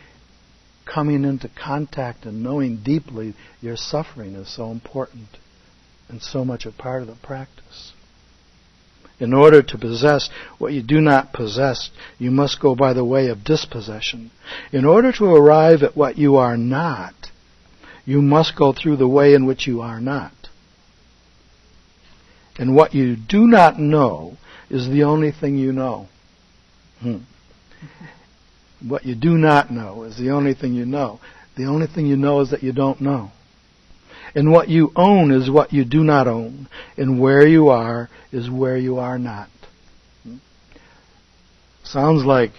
coming 0.92 1.24
into 1.24 1.48
contact 1.48 2.24
and 2.24 2.42
knowing 2.42 2.76
deeply 2.82 3.34
your 3.60 3.76
suffering 3.76 4.34
is 4.34 4.48
so 4.48 4.70
important 4.70 5.28
and 6.08 6.22
so 6.22 6.44
much 6.44 6.64
a 6.64 6.72
part 6.72 7.02
of 7.02 7.08
the 7.08 7.14
practice. 7.14 7.92
In 9.20 9.32
order 9.32 9.62
to 9.62 9.78
possess 9.78 10.30
what 10.58 10.72
you 10.72 10.82
do 10.82 11.00
not 11.00 11.32
possess, 11.32 11.90
you 12.18 12.30
must 12.30 12.60
go 12.60 12.74
by 12.74 12.92
the 12.92 13.04
way 13.04 13.28
of 13.28 13.44
dispossession. 13.44 14.30
In 14.72 14.84
order 14.84 15.12
to 15.12 15.26
arrive 15.26 15.82
at 15.82 15.96
what 15.96 16.16
you 16.16 16.36
are 16.36 16.56
not, 16.56 17.14
you 18.04 18.22
must 18.22 18.56
go 18.56 18.72
through 18.72 18.96
the 18.96 19.08
way 19.08 19.34
in 19.34 19.44
which 19.44 19.66
you 19.66 19.80
are 19.80 20.00
not. 20.00 20.32
And 22.58 22.74
what 22.74 22.94
you 22.94 23.16
do 23.16 23.46
not 23.46 23.78
know 23.78 24.36
is 24.70 24.88
the 24.88 25.04
only 25.04 25.32
thing 25.32 25.56
you 25.56 25.72
know. 25.72 26.08
Hmm. 27.00 27.18
What 28.80 29.04
you 29.04 29.14
do 29.14 29.36
not 29.36 29.70
know 29.70 30.04
is 30.04 30.16
the 30.16 30.30
only 30.30 30.54
thing 30.54 30.74
you 30.74 30.86
know. 30.86 31.20
The 31.56 31.64
only 31.64 31.86
thing 31.86 32.06
you 32.06 32.16
know 32.16 32.40
is 32.40 32.50
that 32.50 32.62
you 32.62 32.72
don't 32.72 33.00
know. 33.00 33.32
And 34.34 34.52
what 34.52 34.68
you 34.68 34.92
own 34.94 35.32
is 35.32 35.50
what 35.50 35.72
you 35.72 35.84
do 35.84 36.04
not 36.04 36.28
own. 36.28 36.68
And 36.96 37.20
where 37.20 37.46
you 37.46 37.68
are 37.68 38.08
is 38.30 38.48
where 38.48 38.76
you 38.76 38.98
are 38.98 39.18
not. 39.18 39.48
Sounds 41.82 42.24
like 42.24 42.52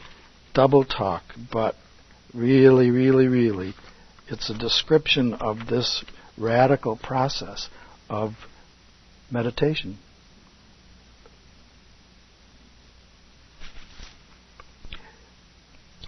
double 0.53 0.83
talk, 0.83 1.23
but 1.53 1.75
really, 2.33 2.89
really, 2.89 3.27
really, 3.27 3.73
it's 4.27 4.49
a 4.49 4.57
description 4.57 5.33
of 5.35 5.67
this 5.67 6.03
radical 6.37 6.95
process 6.95 7.69
of 8.09 8.33
meditation. 9.31 9.97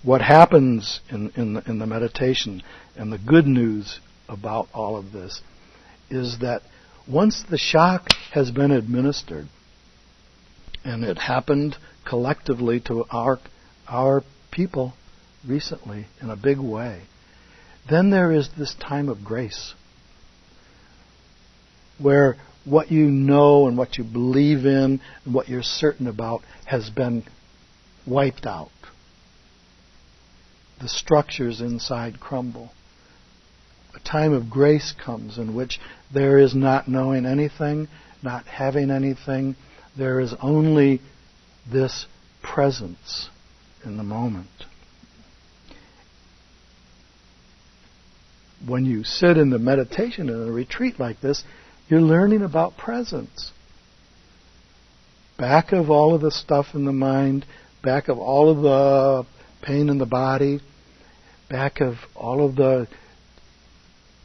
What 0.03 0.21
happens 0.21 0.99
in, 1.09 1.31
in, 1.35 1.53
the, 1.53 1.69
in 1.69 1.79
the 1.79 1.85
meditation 1.85 2.63
and 2.95 3.11
the 3.11 3.19
good 3.19 3.45
news 3.45 3.99
about 4.27 4.67
all 4.73 4.97
of 4.97 5.11
this 5.11 5.41
is 6.09 6.39
that 6.39 6.61
once 7.07 7.43
the 7.49 7.57
shock 7.57 8.09
has 8.31 8.51
been 8.51 8.71
administered, 8.71 9.47
and 10.83 11.03
it 11.03 11.17
happened 11.17 11.75
collectively 12.07 12.79
to 12.79 13.05
our, 13.11 13.39
our 13.87 14.23
people 14.51 14.93
recently 15.47 16.05
in 16.21 16.29
a 16.29 16.35
big 16.35 16.57
way, 16.57 17.01
then 17.89 18.09
there 18.09 18.31
is 18.31 18.49
this 18.57 18.75
time 18.75 19.09
of 19.09 19.23
grace 19.23 19.73
where 21.99 22.37
what 22.65 22.91
you 22.91 23.05
know 23.05 23.67
and 23.67 23.77
what 23.77 23.97
you 23.97 24.03
believe 24.03 24.65
in 24.65 25.01
and 25.25 25.33
what 25.33 25.49
you're 25.49 25.63
certain 25.63 26.07
about 26.07 26.41
has 26.65 26.89
been 26.89 27.23
wiped 28.05 28.45
out. 28.45 28.69
The 30.81 30.89
structures 30.89 31.61
inside 31.61 32.19
crumble. 32.19 32.71
A 33.93 33.99
time 33.99 34.33
of 34.33 34.49
grace 34.49 34.93
comes 34.93 35.37
in 35.37 35.53
which 35.53 35.79
there 36.11 36.39
is 36.39 36.55
not 36.55 36.87
knowing 36.87 37.23
anything, 37.23 37.87
not 38.23 38.45
having 38.45 38.89
anything. 38.89 39.55
There 39.95 40.19
is 40.19 40.33
only 40.41 40.99
this 41.71 42.07
presence 42.41 43.29
in 43.85 43.97
the 43.97 44.03
moment. 44.03 44.47
When 48.65 48.85
you 48.85 49.03
sit 49.03 49.37
in 49.37 49.51
the 49.51 49.59
meditation 49.59 50.29
in 50.29 50.47
a 50.47 50.51
retreat 50.51 50.99
like 50.99 51.21
this, 51.21 51.43
you're 51.89 52.01
learning 52.01 52.41
about 52.41 52.77
presence. 52.77 53.51
Back 55.37 55.73
of 55.73 55.91
all 55.91 56.15
of 56.15 56.21
the 56.21 56.31
stuff 56.31 56.73
in 56.73 56.85
the 56.85 56.91
mind, 56.91 57.45
back 57.83 58.07
of 58.07 58.17
all 58.17 58.49
of 58.49 58.61
the 58.63 59.27
pain 59.61 59.89
in 59.89 59.99
the 59.99 60.05
body, 60.07 60.59
back 61.51 61.81
of 61.81 61.95
all 62.15 62.45
of 62.47 62.55
the 62.55 62.87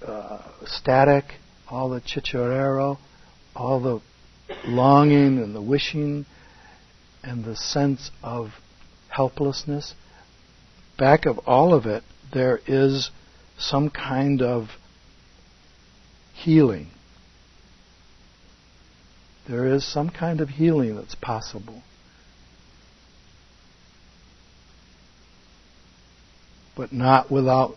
uh, 0.07 0.43
static, 0.64 1.24
all 1.68 1.91
the 1.91 2.01
chichorero, 2.01 2.99
all 3.57 3.81
the 3.81 4.01
longing 4.64 5.39
and 5.43 5.53
the 5.53 5.61
wishing 5.61 6.24
and 7.24 7.45
the 7.45 7.57
sense 7.57 8.12
of 8.22 8.51
helplessness, 9.09 9.95
back 10.97 11.27
of 11.27 11.39
all 11.47 11.74
of 11.74 11.85
it, 11.85 12.05
there 12.33 12.61
is 12.68 13.11
some 13.59 13.91
kind 13.91 14.41
of 14.41 14.68
healing. 16.33 16.87
There 19.49 19.66
is 19.66 19.85
some 19.85 20.11
kind 20.11 20.41
of 20.41 20.51
healing 20.51 20.95
that's 20.95 21.16
possible. 21.16 21.83
But 26.77 26.93
not 26.93 27.31
without 27.31 27.77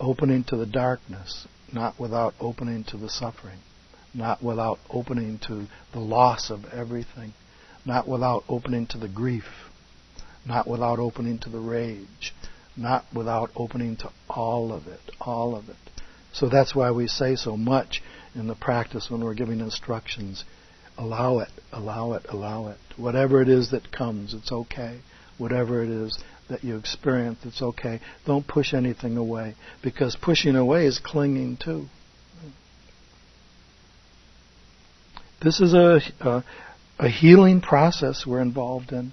opening 0.00 0.44
to 0.44 0.56
the 0.56 0.66
darkness, 0.66 1.46
not 1.72 1.98
without 1.98 2.34
opening 2.40 2.84
to 2.84 2.96
the 2.96 3.08
suffering, 3.08 3.58
not 4.14 4.42
without 4.42 4.78
opening 4.90 5.38
to 5.46 5.66
the 5.92 6.00
loss 6.00 6.50
of 6.50 6.64
everything, 6.72 7.34
not 7.84 8.08
without 8.08 8.44
opening 8.48 8.86
to 8.88 8.98
the 8.98 9.08
grief, 9.08 9.44
not 10.46 10.66
without 10.66 10.98
opening 10.98 11.38
to 11.38 11.50
the 11.50 11.60
rage, 11.60 12.34
not 12.76 13.04
without 13.14 13.50
opening 13.56 13.96
to 13.96 14.10
all 14.28 14.72
of 14.72 14.86
it, 14.86 15.00
all 15.20 15.54
of 15.54 15.68
it. 15.68 15.76
So 16.32 16.48
that's 16.48 16.74
why 16.74 16.90
we 16.90 17.06
say 17.06 17.36
so 17.36 17.56
much 17.56 18.02
in 18.34 18.46
the 18.46 18.54
practice 18.54 19.10
when 19.10 19.24
we're 19.24 19.34
giving 19.34 19.60
instructions. 19.60 20.44
Allow 20.98 21.40
it, 21.40 21.48
allow 21.72 22.12
it, 22.12 22.26
allow 22.28 22.68
it. 22.68 22.78
Whatever 22.96 23.40
it 23.42 23.48
is 23.48 23.70
that 23.70 23.92
comes, 23.92 24.34
it's 24.34 24.52
okay. 24.52 25.00
Whatever 25.38 25.82
it 25.82 25.90
is 25.90 26.18
that 26.48 26.64
you 26.64 26.76
experience, 26.76 27.38
it's 27.44 27.60
okay. 27.60 28.00
Don't 28.24 28.46
push 28.46 28.72
anything 28.74 29.16
away 29.16 29.54
because 29.82 30.16
pushing 30.16 30.56
away 30.56 30.86
is 30.86 30.98
clinging 30.98 31.56
too. 31.56 31.86
This 35.42 35.60
is 35.60 35.74
a, 35.74 36.00
a, 36.20 36.44
a 36.98 37.08
healing 37.08 37.60
process 37.60 38.24
we're 38.26 38.40
involved 38.40 38.92
in 38.92 39.12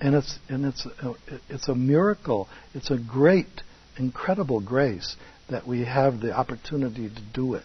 and 0.00 0.14
it's 0.14 0.38
and 0.48 0.64
it's 0.64 0.86
a, 0.86 1.14
it's 1.48 1.68
a 1.68 1.74
miracle. 1.74 2.48
It's 2.74 2.90
a 2.90 2.98
great, 2.98 3.62
incredible 3.96 4.60
grace 4.60 5.16
that 5.50 5.66
we 5.66 5.84
have 5.84 6.20
the 6.20 6.32
opportunity 6.32 7.08
to 7.08 7.22
do 7.34 7.54
it, 7.54 7.64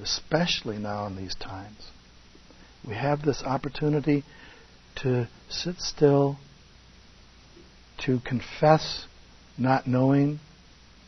especially 0.00 0.78
now 0.78 1.06
in 1.06 1.16
these 1.16 1.34
times. 1.34 1.90
We 2.86 2.94
have 2.94 3.22
this 3.22 3.42
opportunity 3.42 4.24
to 5.02 5.28
sit 5.48 5.80
still, 5.80 6.38
to 8.06 8.20
confess 8.20 9.06
not 9.58 9.86
knowing 9.86 10.40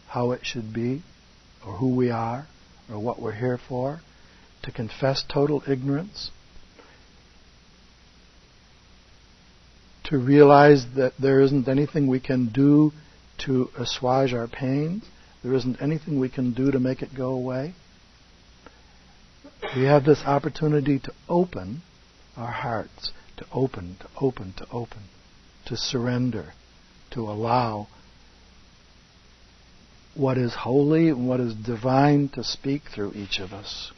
how 0.09 0.33
it 0.33 0.41
should 0.45 0.73
be, 0.73 1.03
or 1.67 1.75
who 1.75 1.95
we 1.95 2.11
are, 2.11 2.47
or 2.91 2.99
what 2.99 3.21
we're 3.21 3.33
here 3.33 3.59
for, 3.69 4.01
to 4.63 4.73
confess 4.73 5.25
total 5.29 5.63
ignorance 5.67 6.31
to 10.13 10.19
realize 10.19 10.85
that 10.95 11.15
there 11.19 11.41
isn't 11.41 11.69
anything 11.69 12.07
we 12.07 12.21
can 12.21 12.47
do 12.53 12.93
to 13.39 13.71
assuage 13.79 14.35
our 14.35 14.47
pain. 14.47 15.01
There 15.43 15.55
isn't 15.55 15.81
anything 15.81 16.21
we 16.21 16.29
can 16.29 16.53
do 16.53 16.71
to 16.71 16.79
make 16.79 17.01
it 17.01 17.17
go 17.17 17.31
away. 17.31 17.73
We 19.75 19.85
have 19.85 20.05
this 20.05 20.23
opportunity 20.27 20.99
to 20.99 21.13
open 21.31 21.81
our 22.37 22.51
hearts, 22.51 23.11
to 23.39 23.47
open, 23.53 23.97
to 24.01 24.09
open, 24.21 24.53
to 24.59 24.67
open, 24.71 25.05
to 25.67 25.79
surrender, 25.79 26.53
to 27.13 27.23
allow 27.23 27.89
what 30.15 30.37
is 30.37 30.55
holy 30.55 31.09
and 31.09 31.27
what 31.27 31.41
is 31.41 31.55
divine 31.55 32.29
to 32.29 32.45
speak 32.45 32.83
through 32.95 33.13
each 33.15 33.39
of 33.39 33.53
us. 33.53 33.93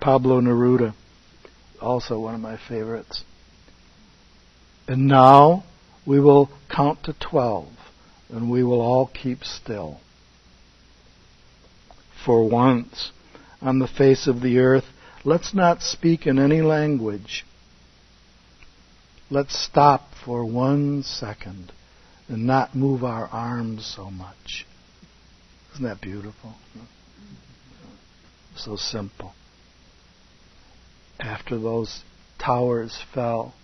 Pablo 0.00 0.40
Neruda, 0.40 0.94
also 1.80 2.20
one 2.20 2.34
of 2.34 2.40
my 2.40 2.56
favorites. 2.68 3.24
And 4.86 5.06
now 5.06 5.64
we 6.06 6.20
will 6.20 6.50
count 6.68 7.04
to 7.04 7.14
twelve, 7.14 7.72
and 8.28 8.50
we 8.50 8.62
will 8.62 8.80
all 8.80 9.06
keep 9.06 9.42
still. 9.44 10.00
For 12.24 12.48
once 12.48 13.10
on 13.62 13.78
the 13.78 13.88
face 13.88 14.26
of 14.26 14.42
the 14.42 14.58
earth, 14.58 14.84
let's 15.24 15.54
not 15.54 15.82
speak 15.82 16.26
in 16.26 16.38
any 16.38 16.60
language. 16.60 17.44
Let's 19.30 19.58
stop 19.58 20.02
for 20.24 20.44
one 20.44 21.02
second 21.02 21.72
and 22.28 22.46
not 22.46 22.74
move 22.74 23.02
our 23.02 23.26
arms 23.26 23.86
so 23.96 24.10
much. 24.10 24.66
Isn't 25.72 25.84
that 25.84 26.00
beautiful? 26.00 26.54
So 28.56 28.76
simple. 28.76 29.32
After 31.18 31.58
those 31.58 32.02
towers 32.38 32.98
fell, 33.14 33.54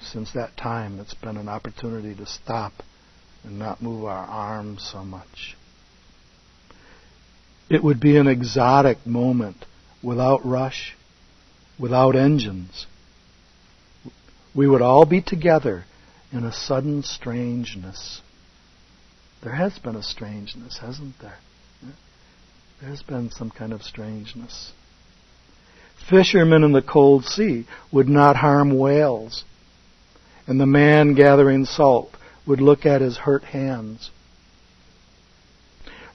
since 0.00 0.32
that 0.32 0.56
time, 0.56 0.98
it's 1.00 1.14
been 1.14 1.36
an 1.36 1.48
opportunity 1.48 2.14
to 2.14 2.26
stop 2.26 2.72
and 3.44 3.58
not 3.58 3.82
move 3.82 4.04
our 4.04 4.24
arms 4.24 4.88
so 4.92 5.04
much. 5.04 5.56
It 7.68 7.82
would 7.82 8.00
be 8.00 8.16
an 8.16 8.26
exotic 8.26 9.06
moment 9.06 9.64
without 10.02 10.44
rush, 10.46 10.96
without 11.78 12.16
engines. 12.16 12.86
We 14.54 14.66
would 14.66 14.82
all 14.82 15.06
be 15.06 15.20
together 15.20 15.84
in 16.32 16.44
a 16.44 16.52
sudden 16.52 17.02
strangeness. 17.02 18.20
There 19.42 19.54
has 19.54 19.78
been 19.78 19.96
a 19.96 20.02
strangeness, 20.02 20.78
hasn't 20.78 21.18
there? 21.20 21.38
There's 22.80 23.02
been 23.02 23.30
some 23.30 23.50
kind 23.50 23.72
of 23.72 23.82
strangeness. 23.82 24.72
Fishermen 26.08 26.64
in 26.64 26.72
the 26.72 26.82
cold 26.82 27.24
sea 27.24 27.66
would 27.92 28.08
not 28.08 28.36
harm 28.36 28.76
whales 28.76 29.44
and 30.50 30.60
the 30.60 30.66
man 30.66 31.14
gathering 31.14 31.64
salt 31.64 32.10
would 32.44 32.60
look 32.60 32.84
at 32.84 33.00
his 33.00 33.18
hurt 33.18 33.44
hands. 33.44 34.10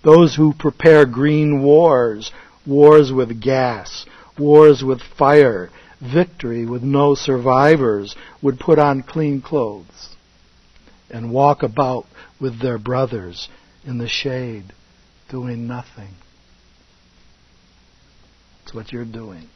Those 0.04 0.36
who 0.36 0.54
prepare 0.54 1.06
green 1.06 1.64
wars, 1.64 2.34
wars 2.66 3.14
with 3.14 3.42
gas, 3.42 4.06
wars 4.38 4.84
with 4.84 5.00
fire, 5.02 5.70
victory 6.00 6.66
with 6.66 6.84
no 6.84 7.16
survivors, 7.16 8.16
would 8.42 8.60
put 8.60 8.80
on 8.80 9.04
clean 9.04 9.42
clothes 9.42 10.16
and 11.10 11.32
walk 11.32 11.64
about 11.64 12.06
with 12.40 12.62
their 12.62 12.78
brothers 12.78 13.50
in 13.86 13.98
the 13.98 14.08
shade, 14.08 14.74
doing 15.30 15.68
nothing. 15.68 16.10
That's 18.60 18.74
what 18.74 18.92
you're 18.92 19.06
doing. 19.06 19.48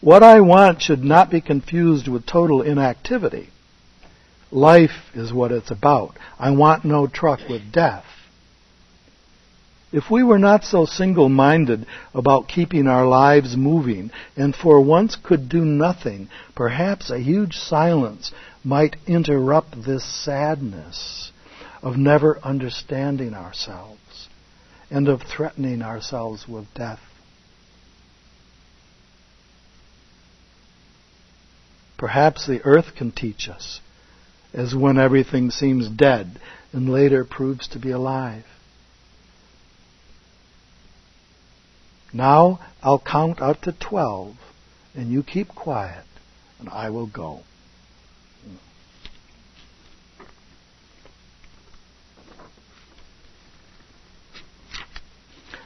What 0.00 0.22
I 0.22 0.40
want 0.40 0.82
should 0.82 1.02
not 1.02 1.30
be 1.30 1.40
confused 1.40 2.06
with 2.06 2.26
total 2.26 2.62
inactivity. 2.62 3.48
Life 4.50 5.10
is 5.14 5.32
what 5.32 5.50
it's 5.50 5.70
about. 5.70 6.16
I 6.38 6.50
want 6.50 6.84
no 6.84 7.06
truck 7.06 7.40
with 7.48 7.72
death. 7.72 8.04
If 9.96 10.10
we 10.10 10.22
were 10.22 10.38
not 10.38 10.62
so 10.62 10.84
single 10.84 11.30
minded 11.30 11.86
about 12.12 12.48
keeping 12.48 12.86
our 12.86 13.06
lives 13.06 13.56
moving 13.56 14.10
and 14.36 14.54
for 14.54 14.78
once 14.78 15.16
could 15.16 15.48
do 15.48 15.64
nothing, 15.64 16.28
perhaps 16.54 17.08
a 17.08 17.18
huge 17.18 17.56
silence 17.56 18.30
might 18.62 18.96
interrupt 19.06 19.86
this 19.86 20.04
sadness 20.04 21.32
of 21.82 21.96
never 21.96 22.38
understanding 22.42 23.32
ourselves 23.32 24.28
and 24.90 25.08
of 25.08 25.22
threatening 25.22 25.80
ourselves 25.80 26.46
with 26.46 26.66
death. 26.74 27.00
Perhaps 31.96 32.46
the 32.46 32.60
earth 32.64 32.94
can 32.94 33.12
teach 33.12 33.48
us, 33.48 33.80
as 34.52 34.74
when 34.74 34.98
everything 34.98 35.50
seems 35.50 35.88
dead 35.88 36.38
and 36.74 36.90
later 36.90 37.24
proves 37.24 37.66
to 37.68 37.78
be 37.78 37.92
alive. 37.92 38.44
Now 42.16 42.60
I'll 42.82 42.98
count 42.98 43.42
out 43.42 43.60
to 43.62 43.72
12, 43.72 44.36
and 44.94 45.10
you 45.10 45.22
keep 45.22 45.48
quiet, 45.48 46.04
and 46.58 46.68
I 46.70 46.88
will 46.88 47.06
go. 47.06 47.40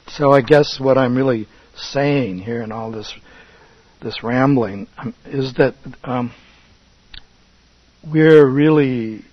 So 0.09 0.33
I 0.33 0.41
guess 0.41 0.81
what 0.81 0.99
I'm 0.99 1.17
really 1.17 1.47
saying 1.77 2.41
here 2.41 2.63
in 2.63 2.73
all 2.73 2.91
this 2.91 3.15
this 4.03 4.23
rambling 4.23 4.89
um, 4.99 5.15
is 5.27 5.55
that 5.55 5.75
um, 6.05 6.33
we're 8.05 8.49
really 8.49 9.25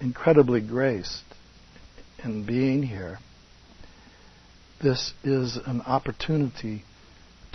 incredibly 0.00 0.60
graced 0.60 1.24
in 2.22 2.44
being 2.44 2.82
here. 2.82 3.18
This 4.82 5.12
is 5.22 5.56
an 5.64 5.80
opportunity 5.82 6.82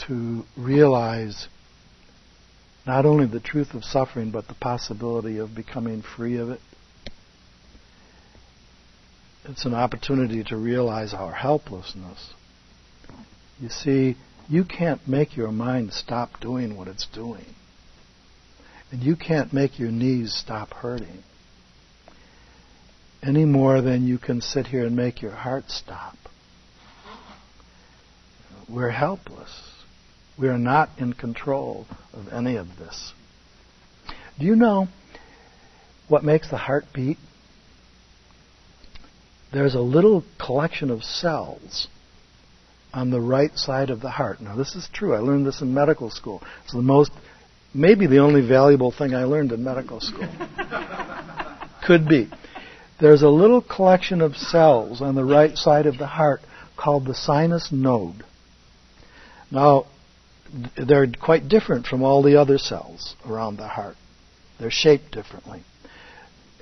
to 0.07 0.45
realize 0.55 1.47
not 2.85 3.05
only 3.05 3.25
the 3.25 3.41
truth 3.41 3.73
of 3.73 3.83
suffering, 3.83 4.31
but 4.31 4.47
the 4.47 4.53
possibility 4.53 5.37
of 5.37 5.53
becoming 5.53 6.01
free 6.01 6.37
of 6.37 6.49
it. 6.49 6.61
It's 9.43 9.65
an 9.65 9.73
opportunity 9.73 10.43
to 10.45 10.55
realize 10.55 11.13
our 11.13 11.33
helplessness. 11.33 12.33
You 13.59 13.69
see, 13.69 14.15
you 14.47 14.63
can't 14.63 15.05
make 15.05 15.35
your 15.35 15.51
mind 15.51 15.91
stop 15.91 16.39
doing 16.39 16.77
what 16.77 16.87
it's 16.87 17.07
doing. 17.07 17.45
And 18.91 19.03
you 19.03 19.17
can't 19.17 19.51
make 19.51 19.79
your 19.79 19.91
knees 19.91 20.33
stop 20.33 20.73
hurting 20.73 21.23
any 23.21 23.43
more 23.43 23.81
than 23.81 24.07
you 24.07 24.17
can 24.17 24.39
sit 24.39 24.67
here 24.67 24.85
and 24.85 24.95
make 24.95 25.21
your 25.21 25.31
heart 25.31 25.65
stop. 25.69 26.15
We're 28.69 28.89
helpless. 28.89 29.49
We 30.37 30.49
are 30.49 30.57
not 30.57 30.89
in 30.97 31.13
control 31.13 31.87
of 32.13 32.27
any 32.31 32.57
of 32.57 32.67
this. 32.77 33.13
Do 34.39 34.45
you 34.45 34.55
know 34.55 34.87
what 36.07 36.23
makes 36.23 36.49
the 36.49 36.57
heart 36.57 36.85
beat? 36.93 37.17
There's 39.53 39.75
a 39.75 39.79
little 39.79 40.23
collection 40.39 40.91
of 40.91 41.03
cells 41.03 41.87
on 42.93 43.09
the 43.09 43.21
right 43.21 43.55
side 43.55 43.89
of 43.89 44.01
the 44.01 44.09
heart. 44.09 44.41
Now, 44.41 44.55
this 44.55 44.75
is 44.75 44.87
true. 44.93 45.13
I 45.13 45.19
learned 45.19 45.45
this 45.45 45.61
in 45.61 45.73
medical 45.73 46.09
school. 46.09 46.41
It's 46.63 46.73
the 46.73 46.81
most, 46.81 47.11
maybe 47.73 48.07
the 48.07 48.19
only 48.19 48.45
valuable 48.45 48.91
thing 48.91 49.13
I 49.13 49.23
learned 49.23 49.51
in 49.53 49.63
medical 49.63 50.01
school. 50.01 50.27
Could 51.85 52.07
be. 52.07 52.29
There's 52.99 53.21
a 53.21 53.29
little 53.29 53.61
collection 53.61 54.21
of 54.21 54.35
cells 54.35 55.01
on 55.01 55.15
the 55.15 55.23
right 55.23 55.55
side 55.57 55.85
of 55.85 55.97
the 55.97 56.07
heart 56.07 56.41
called 56.75 57.05
the 57.05 57.15
sinus 57.15 57.69
node. 57.71 58.23
Now, 59.51 59.85
they're 60.77 61.07
quite 61.07 61.47
different 61.47 61.87
from 61.87 62.03
all 62.03 62.21
the 62.21 62.39
other 62.39 62.57
cells 62.57 63.15
around 63.25 63.57
the 63.57 63.67
heart. 63.67 63.95
They're 64.59 64.71
shaped 64.71 65.11
differently. 65.11 65.63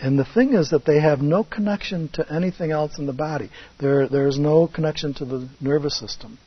And 0.02 0.20
the 0.20 0.26
thing 0.26 0.54
is 0.54 0.72
that 0.72 0.86
they 0.86 1.00
have 1.00 1.22
no 1.22 1.44
connection 1.44 2.10
to 2.14 2.32
anything 2.32 2.72
else 2.72 2.98
in 3.00 3.06
the 3.06 3.14
body. 3.14 3.50
There, 3.80 4.08
there's 4.08 4.38
no 4.38 4.68
connection 4.68 5.14
to 5.16 5.26
the 5.26 5.50
nervous 5.62 5.98
system. 5.98 6.38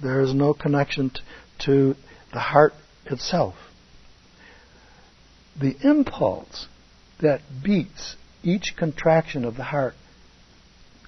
There 0.00 0.20
is 0.20 0.32
no 0.32 0.54
connection 0.54 1.10
t- 1.10 1.20
to 1.64 1.96
the 2.32 2.38
heart 2.38 2.74
itself. 3.06 3.54
The 5.58 5.76
impulse 5.82 6.68
that 7.20 7.40
beats 7.64 8.16
each 8.42 8.74
contraction 8.76 9.44
of 9.44 9.56
the 9.56 9.64
heart 9.64 9.94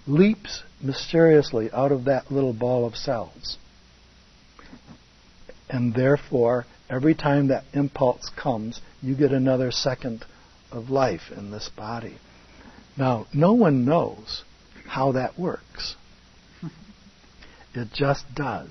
leaps 0.07 0.62
mysteriously 0.83 1.70
out 1.70 1.93
of 1.93 2.07
that 2.07 2.33
little 2.33 2.55
ball 2.55 2.87
of 2.87 2.97
cells. 2.97 3.59
And 5.69 5.95
therefore, 5.95 6.66
every 6.89 7.14
time 7.14 7.49
that 7.49 7.64
impulse 7.73 8.31
comes, 8.37 8.81
you 9.03 9.14
get 9.14 9.33
another 9.33 9.71
second 9.71 10.25
of 10.73 10.91
life 10.91 11.31
in 11.37 11.51
this 11.51 11.69
body. 11.77 12.19
Now, 12.97 13.27
no 13.33 13.53
one 13.53 13.85
knows 13.85 14.43
how 14.87 15.12
that 15.12 15.39
works. 15.39 15.95
It 17.75 17.89
just 17.93 18.25
does. 18.35 18.71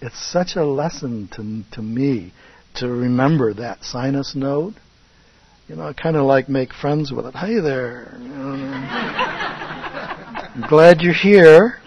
It's 0.00 0.30
such 0.30 0.56
a 0.56 0.64
lesson 0.64 1.28
to, 1.32 1.62
to 1.76 1.82
me 1.82 2.32
to 2.74 2.88
remember 2.88 3.54
that 3.54 3.84
sinus 3.84 4.34
node. 4.34 4.74
You 5.68 5.76
know, 5.76 5.88
I 5.88 5.94
kind 5.94 6.16
of 6.16 6.24
like 6.24 6.48
make 6.50 6.74
friends 6.74 7.10
with 7.10 7.24
it. 7.24 7.34
Hey 7.34 7.60
there. 7.60 8.12
I'm 10.54 10.64
glad 10.68 11.00
you're 11.00 11.14
here. 11.14 11.78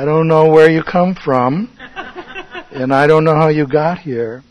I 0.00 0.06
don't 0.06 0.28
know 0.28 0.48
where 0.48 0.70
you 0.70 0.82
come 0.82 1.14
from, 1.14 1.76
and 2.72 2.90
I 2.90 3.06
don't 3.06 3.22
know 3.22 3.34
how 3.34 3.48
you 3.48 3.66
got 3.66 3.98
here. 3.98 4.42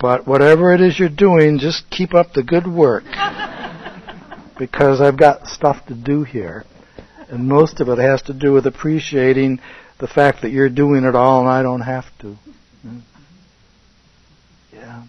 But 0.00 0.26
whatever 0.26 0.74
it 0.74 0.80
is 0.80 0.98
you're 0.98 1.08
doing, 1.08 1.60
just 1.60 1.88
keep 1.90 2.12
up 2.12 2.32
the 2.32 2.42
good 2.42 2.66
work. 2.66 3.04
because 4.58 5.00
I've 5.00 5.16
got 5.16 5.46
stuff 5.46 5.86
to 5.86 5.94
do 5.94 6.24
here. 6.24 6.64
And 7.28 7.46
most 7.46 7.80
of 7.80 7.88
it 7.88 7.98
has 7.98 8.20
to 8.22 8.32
do 8.34 8.52
with 8.52 8.66
appreciating 8.66 9.60
the 10.00 10.08
fact 10.08 10.42
that 10.42 10.50
you're 10.50 10.68
doing 10.68 11.04
it 11.04 11.14
all 11.14 11.42
and 11.42 11.48
I 11.48 11.62
don't 11.62 11.82
have 11.82 12.06
to. 12.18 12.36
Mm-hmm. 12.84 12.98
Yeah. 14.72 15.04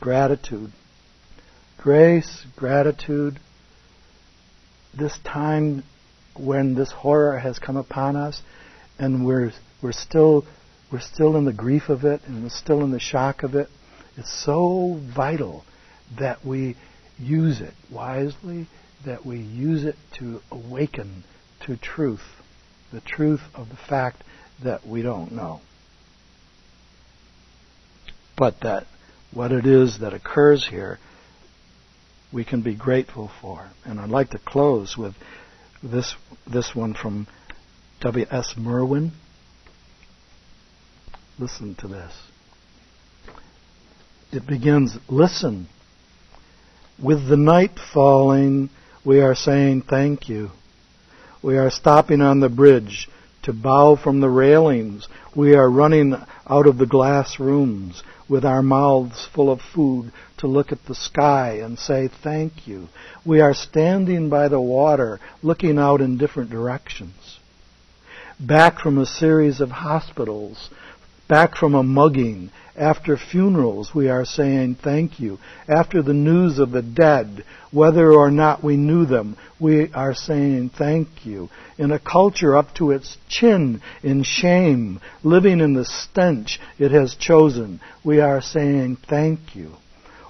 Gratitude. 0.00 0.72
Grace, 1.78 2.46
gratitude. 2.56 3.38
This 4.92 5.16
time 5.22 5.84
when 6.38 6.74
this 6.74 6.90
horror 6.90 7.38
has 7.38 7.58
come 7.58 7.76
upon 7.76 8.16
us 8.16 8.42
and 8.98 9.26
we're, 9.26 9.52
we're 9.82 9.92
still 9.92 10.44
we're 10.90 11.00
still 11.00 11.36
in 11.36 11.44
the 11.44 11.52
grief 11.52 11.88
of 11.88 12.04
it 12.04 12.22
and 12.26 12.44
we're 12.44 12.48
still 12.48 12.82
in 12.84 12.92
the 12.92 13.00
shock 13.00 13.42
of 13.42 13.54
it. 13.54 13.68
It's 14.16 14.32
so 14.44 15.00
vital 15.14 15.64
that 16.18 16.44
we 16.44 16.76
use 17.18 17.60
it 17.60 17.74
wisely, 17.90 18.68
that 19.04 19.26
we 19.26 19.38
use 19.38 19.84
it 19.84 19.96
to 20.18 20.40
awaken 20.50 21.24
to 21.66 21.76
truth, 21.76 22.22
the 22.92 23.00
truth 23.00 23.42
of 23.54 23.68
the 23.68 23.76
fact 23.76 24.22
that 24.62 24.86
we 24.86 25.02
don't 25.02 25.32
know. 25.32 25.60
But 28.36 28.60
that 28.60 28.86
what 29.32 29.50
it 29.50 29.66
is 29.66 29.98
that 30.00 30.14
occurs 30.14 30.68
here, 30.68 30.98
we 32.32 32.44
can 32.44 32.62
be 32.62 32.74
grateful 32.74 33.30
for. 33.40 33.70
And 33.84 33.98
I'd 33.98 34.10
like 34.10 34.30
to 34.30 34.38
close 34.38 34.96
with 34.96 35.14
this, 35.82 36.14
this 36.46 36.74
one 36.74 36.94
from 36.94 37.26
W.S. 38.00 38.54
Merwin. 38.56 39.12
Listen 41.38 41.74
to 41.76 41.88
this. 41.88 42.12
It 44.32 44.46
begins, 44.46 44.98
listen. 45.08 45.68
With 47.02 47.28
the 47.28 47.36
night 47.36 47.78
falling, 47.92 48.70
we 49.04 49.20
are 49.20 49.34
saying 49.34 49.82
thank 49.82 50.28
you. 50.28 50.50
We 51.42 51.58
are 51.58 51.70
stopping 51.70 52.20
on 52.20 52.40
the 52.40 52.48
bridge 52.48 53.08
to 53.46 53.52
bow 53.52 53.96
from 53.96 54.20
the 54.20 54.28
railings. 54.28 55.08
We 55.34 55.54
are 55.54 55.70
running 55.70 56.14
out 56.46 56.66
of 56.66 56.78
the 56.78 56.86
glass 56.86 57.40
rooms 57.40 58.02
with 58.28 58.44
our 58.44 58.62
mouths 58.62 59.26
full 59.34 59.50
of 59.50 59.60
food 59.60 60.12
to 60.36 60.46
look 60.46 60.70
at 60.70 60.84
the 60.86 60.94
sky 60.94 61.60
and 61.62 61.78
say 61.78 62.08
thank 62.22 62.68
you. 62.68 62.88
We 63.24 63.40
are 63.40 63.54
standing 63.54 64.28
by 64.28 64.48
the 64.48 64.60
water 64.60 65.18
looking 65.42 65.78
out 65.78 66.00
in 66.00 66.18
different 66.18 66.50
directions. 66.50 67.38
Back 68.38 68.78
from 68.78 68.98
a 68.98 69.06
series 69.06 69.60
of 69.60 69.70
hospitals 69.70 70.68
Back 71.28 71.56
from 71.56 71.74
a 71.74 71.82
mugging, 71.82 72.52
after 72.76 73.16
funerals, 73.16 73.94
we 73.94 74.08
are 74.08 74.24
saying 74.24 74.76
thank 74.82 75.18
you. 75.18 75.38
After 75.68 76.02
the 76.02 76.14
news 76.14 76.58
of 76.58 76.70
the 76.70 76.82
dead, 76.82 77.44
whether 77.70 78.12
or 78.12 78.30
not 78.30 78.62
we 78.62 78.76
knew 78.76 79.06
them, 79.06 79.36
we 79.58 79.92
are 79.92 80.14
saying 80.14 80.70
thank 80.70 81.08
you. 81.24 81.48
In 81.78 81.90
a 81.90 81.98
culture 81.98 82.56
up 82.56 82.74
to 82.76 82.90
its 82.90 83.16
chin 83.28 83.80
in 84.02 84.22
shame, 84.22 85.00
living 85.22 85.60
in 85.60 85.74
the 85.74 85.84
stench 85.84 86.58
it 86.78 86.90
has 86.90 87.14
chosen, 87.14 87.80
we 88.04 88.20
are 88.20 88.40
saying 88.40 88.98
thank 89.08 89.54
you. 89.54 89.72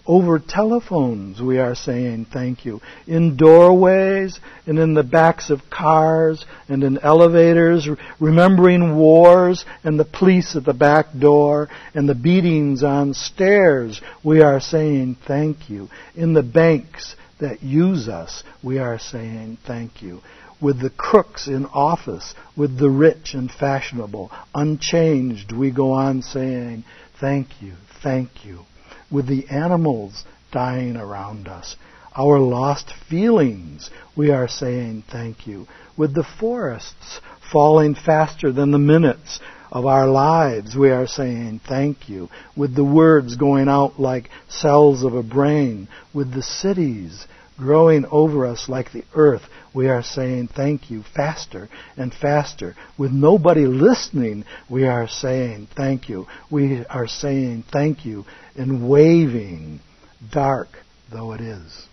Over 0.08 0.38
telephones, 0.38 1.42
we 1.42 1.58
are 1.58 1.74
saying 1.74 2.26
thank 2.32 2.64
you. 2.64 2.80
In 3.08 3.36
doorways 3.36 4.38
and 4.64 4.78
in 4.78 4.94
the 4.94 5.02
backs 5.02 5.50
of 5.50 5.68
cars 5.68 6.44
and 6.68 6.84
in 6.84 6.98
elevators, 6.98 7.88
remembering 8.20 8.94
wars 8.94 9.64
and 9.82 9.98
the 9.98 10.04
police 10.04 10.54
at 10.54 10.64
the 10.64 10.74
back 10.74 11.06
door 11.18 11.68
and 11.92 12.08
the 12.08 12.14
beatings 12.14 12.84
on 12.84 13.14
stairs, 13.14 14.00
we 14.22 14.42
are 14.42 14.60
saying 14.60 15.16
thank 15.26 15.68
you. 15.68 15.88
In 16.14 16.34
the 16.34 16.42
banks 16.44 17.16
that 17.40 17.64
use 17.64 18.08
us, 18.08 18.44
we 18.62 18.78
are 18.78 19.00
saying 19.00 19.58
thank 19.66 20.02
you 20.02 20.20
with 20.60 20.80
the 20.80 20.90
crooks 20.90 21.48
in 21.48 21.66
office, 21.66 22.34
with 22.56 22.78
the 22.78 22.88
rich 22.88 23.34
and 23.34 23.50
fashionable. 23.50 24.30
Unchanged, 24.54 25.50
we 25.50 25.72
go 25.72 25.90
on 25.90 26.22
saying, 26.22 26.84
Thank 27.20 27.60
you, 27.60 27.74
thank 28.02 28.44
you 28.44 28.66
with 29.10 29.26
the 29.26 29.46
animals 29.48 30.24
dying 30.52 30.96
around 30.96 31.48
us. 31.48 31.76
our 32.16 32.38
lost 32.38 32.92
feelings, 33.10 33.90
we 34.16 34.30
are 34.30 34.48
saying 34.48 35.04
thank 35.10 35.46
you. 35.46 35.66
With 35.98 36.14
the 36.14 36.24
forests 36.40 37.20
falling 37.52 37.94
faster 37.94 38.50
than 38.52 38.70
the 38.70 38.78
minutes 38.78 39.38
of 39.70 39.84
our 39.84 40.06
lives, 40.06 40.74
we 40.74 40.90
are 40.90 41.06
saying 41.06 41.60
thank 41.68 42.08
you. 42.08 42.28
With 42.56 42.74
the 42.74 42.84
words 42.84 43.36
going 43.36 43.68
out 43.68 44.00
like 44.00 44.30
cells 44.48 45.04
of 45.04 45.14
a 45.14 45.22
brain, 45.22 45.88
with 46.14 46.32
the 46.32 46.42
cities 46.42 47.26
growing 47.56 48.04
over 48.06 48.46
us 48.46 48.68
like 48.68 48.92
the 48.92 49.04
earth, 49.14 49.42
we 49.74 49.88
are 49.88 50.02
saying 50.02 50.48
thank 50.48 50.90
you 50.90 51.02
faster 51.14 51.68
and 51.96 52.12
faster. 52.12 52.74
With 52.98 53.12
nobody 53.12 53.66
listening, 53.66 54.44
we 54.68 54.86
are 54.86 55.08
saying 55.08 55.68
thank 55.76 56.08
you. 56.08 56.26
We 56.50 56.84
are 56.86 57.06
saying 57.06 57.64
thank 57.72 58.04
you 58.04 58.24
and 58.56 58.88
waving, 58.88 59.80
dark 60.32 60.68
though 61.10 61.32
it 61.32 61.40
is. 61.40 61.86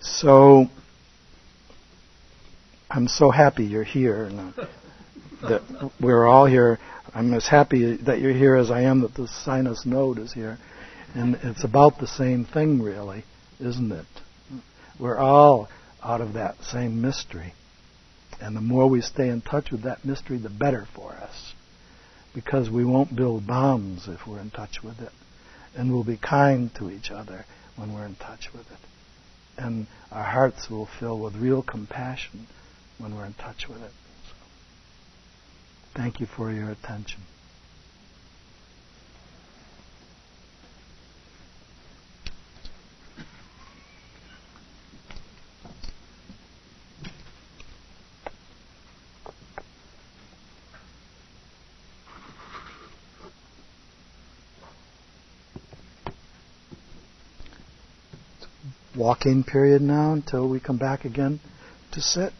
So, 0.00 0.66
I'm 2.90 3.08
so 3.08 3.30
happy 3.30 3.64
you're 3.64 3.84
here. 3.84 4.30
That 5.42 5.60
we're 6.00 6.26
all 6.26 6.46
here. 6.46 6.78
I'm 7.14 7.32
as 7.32 7.46
happy 7.46 7.96
that 7.98 8.20
you're 8.20 8.32
here 8.32 8.56
as 8.56 8.72
I 8.72 8.82
am 8.82 9.02
that 9.02 9.14
the 9.14 9.28
sinus 9.28 9.86
node 9.86 10.18
is 10.18 10.32
here. 10.32 10.58
And 11.14 11.36
it's 11.44 11.62
about 11.62 12.00
the 12.00 12.08
same 12.08 12.44
thing, 12.44 12.82
really, 12.82 13.22
isn't 13.60 13.92
it? 13.92 14.06
We're 14.98 15.16
all 15.16 15.68
out 16.02 16.20
of 16.20 16.32
that 16.32 16.56
same 16.64 17.00
mystery. 17.00 17.54
And 18.40 18.56
the 18.56 18.60
more 18.60 18.88
we 18.88 19.00
stay 19.00 19.28
in 19.28 19.42
touch 19.42 19.70
with 19.70 19.82
that 19.82 20.04
mystery, 20.04 20.38
the 20.38 20.50
better 20.50 20.86
for 20.92 21.12
us. 21.12 21.54
Because 22.34 22.68
we 22.68 22.84
won't 22.84 23.14
build 23.14 23.46
bombs 23.46 24.08
if 24.08 24.26
we're 24.26 24.40
in 24.40 24.50
touch 24.50 24.82
with 24.82 25.00
it. 25.00 25.12
And 25.76 25.92
we'll 25.92 26.02
be 26.02 26.16
kind 26.16 26.74
to 26.76 26.90
each 26.90 27.12
other 27.12 27.44
when 27.76 27.94
we're 27.94 28.06
in 28.06 28.16
touch 28.16 28.52
with 28.52 28.68
it. 28.72 28.78
And 29.56 29.86
our 30.10 30.24
hearts 30.24 30.68
will 30.68 30.88
fill 30.98 31.20
with 31.20 31.36
real 31.36 31.62
compassion 31.62 32.48
when 32.98 33.14
we're 33.14 33.26
in 33.26 33.34
touch 33.34 33.68
with 33.68 33.82
it. 33.82 33.92
Thank 35.94 36.18
you 36.20 36.26
for 36.26 36.50
your 36.52 36.70
attention. 36.70 37.20
walk-in 58.96 59.42
period 59.44 59.82
now 59.82 60.12
until 60.12 60.48
we 60.48 60.60
come 60.60 60.76
back 60.76 61.04
again 61.04 61.40
to 61.90 62.00
sit 62.00 62.32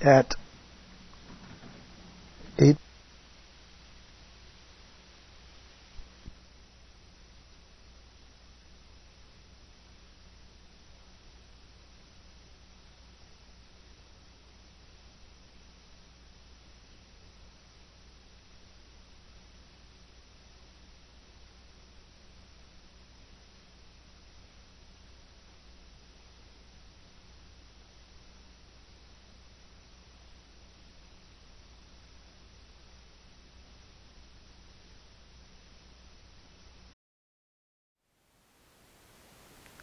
at 0.00 0.34
8 2.58 2.85